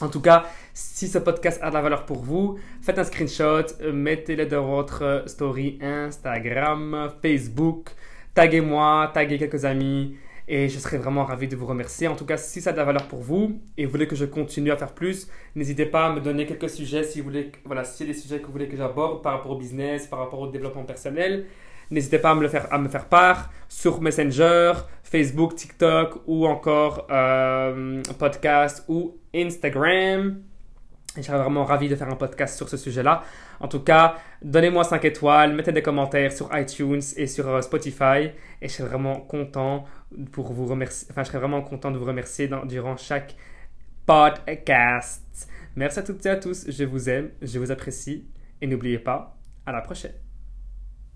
En 0.00 0.08
tout 0.08 0.20
cas, 0.20 0.46
si 0.74 1.08
ce 1.08 1.18
podcast 1.18 1.58
a 1.62 1.70
de 1.70 1.74
la 1.74 1.80
valeur 1.80 2.06
pour 2.06 2.22
vous, 2.22 2.58
faites 2.82 2.98
un 2.98 3.04
screenshot, 3.04 3.64
euh, 3.80 3.92
mettez-le 3.92 4.46
dans 4.46 4.64
votre 4.64 5.24
story 5.26 5.78
Instagram, 5.82 7.12
Facebook, 7.20 7.90
taguez-moi, 8.34 9.10
taguez 9.12 9.38
quelques 9.38 9.64
amis 9.64 10.16
et 10.48 10.68
je 10.70 10.78
serai 10.78 10.96
vraiment 10.96 11.24
ravi 11.24 11.46
de 11.46 11.54
vous 11.54 11.66
remercier. 11.66 12.08
En 12.08 12.16
tout 12.16 12.24
cas, 12.24 12.38
si 12.38 12.62
ça 12.62 12.70
a 12.70 12.72
de 12.72 12.78
la 12.78 12.84
valeur 12.84 13.06
pour 13.06 13.20
vous 13.20 13.60
et 13.76 13.84
vous 13.84 13.92
voulez 13.92 14.06
que 14.08 14.16
je 14.16 14.24
continue 14.24 14.72
à 14.72 14.76
faire 14.76 14.92
plus, 14.92 15.28
n'hésitez 15.54 15.84
pas 15.84 16.06
à 16.06 16.12
me 16.12 16.20
donner 16.20 16.46
quelques 16.46 16.70
sujets 16.70 17.04
si 17.04 17.20
vous 17.20 17.26
voulez, 17.26 17.52
voilà, 17.66 17.82
a 17.82 18.04
des 18.04 18.14
sujets 18.14 18.40
que 18.40 18.46
vous 18.46 18.52
voulez 18.52 18.68
que 18.68 18.76
j'aborde 18.76 19.22
par 19.22 19.34
rapport 19.34 19.52
au 19.52 19.58
business, 19.58 20.06
par 20.06 20.18
rapport 20.20 20.40
au 20.40 20.48
développement 20.48 20.84
personnel. 20.84 21.44
N'hésitez 21.90 22.18
pas 22.18 22.30
à 22.30 22.34
me, 22.34 22.42
le 22.42 22.48
faire, 22.48 22.72
à 22.72 22.78
me 22.78 22.88
faire 22.88 23.06
part 23.06 23.50
sur 23.68 24.00
Messenger, 24.00 24.72
Facebook, 25.02 25.54
TikTok 25.54 26.22
ou 26.26 26.46
encore 26.46 27.06
euh, 27.10 28.02
podcast 28.18 28.84
ou 28.88 29.16
Instagram. 29.34 30.42
Je 31.16 31.22
serais 31.22 31.38
vraiment 31.38 31.64
ravi 31.64 31.88
de 31.88 31.96
faire 31.96 32.08
un 32.08 32.16
podcast 32.16 32.56
sur 32.56 32.68
ce 32.68 32.76
sujet-là. 32.76 33.22
En 33.60 33.68
tout 33.68 33.80
cas, 33.80 34.16
donnez-moi 34.42 34.84
5 34.84 35.04
étoiles, 35.04 35.54
mettez 35.54 35.72
des 35.72 35.82
commentaires 35.82 36.32
sur 36.32 36.48
iTunes 36.56 37.00
et 37.16 37.26
sur 37.26 37.48
euh, 37.48 37.60
Spotify. 37.60 38.30
Et 38.60 38.68
je 38.68 38.72
serais 38.74 38.88
vraiment 38.88 39.16
content 39.16 39.84
pour 40.32 40.52
vous 40.52 40.66
remercier. 40.66 41.08
Enfin, 41.10 41.22
je 41.22 41.28
serais 41.28 41.38
vraiment 41.38 41.62
content 41.62 41.90
de 41.90 41.98
vous 41.98 42.04
remercier 42.04 42.50
durant 42.66 42.96
chaque 42.96 43.36
podcast. 44.06 45.48
Merci 45.76 45.98
à 45.98 46.02
toutes 46.02 46.24
et 46.26 46.30
à 46.30 46.36
tous. 46.36 46.70
Je 46.70 46.84
vous 46.84 47.08
aime, 47.08 47.30
je 47.42 47.58
vous 47.58 47.70
apprécie. 47.70 48.26
Et 48.60 48.66
n'oubliez 48.66 48.98
pas, 48.98 49.38
à 49.66 49.72
la 49.72 49.80
prochaine. 49.80 50.27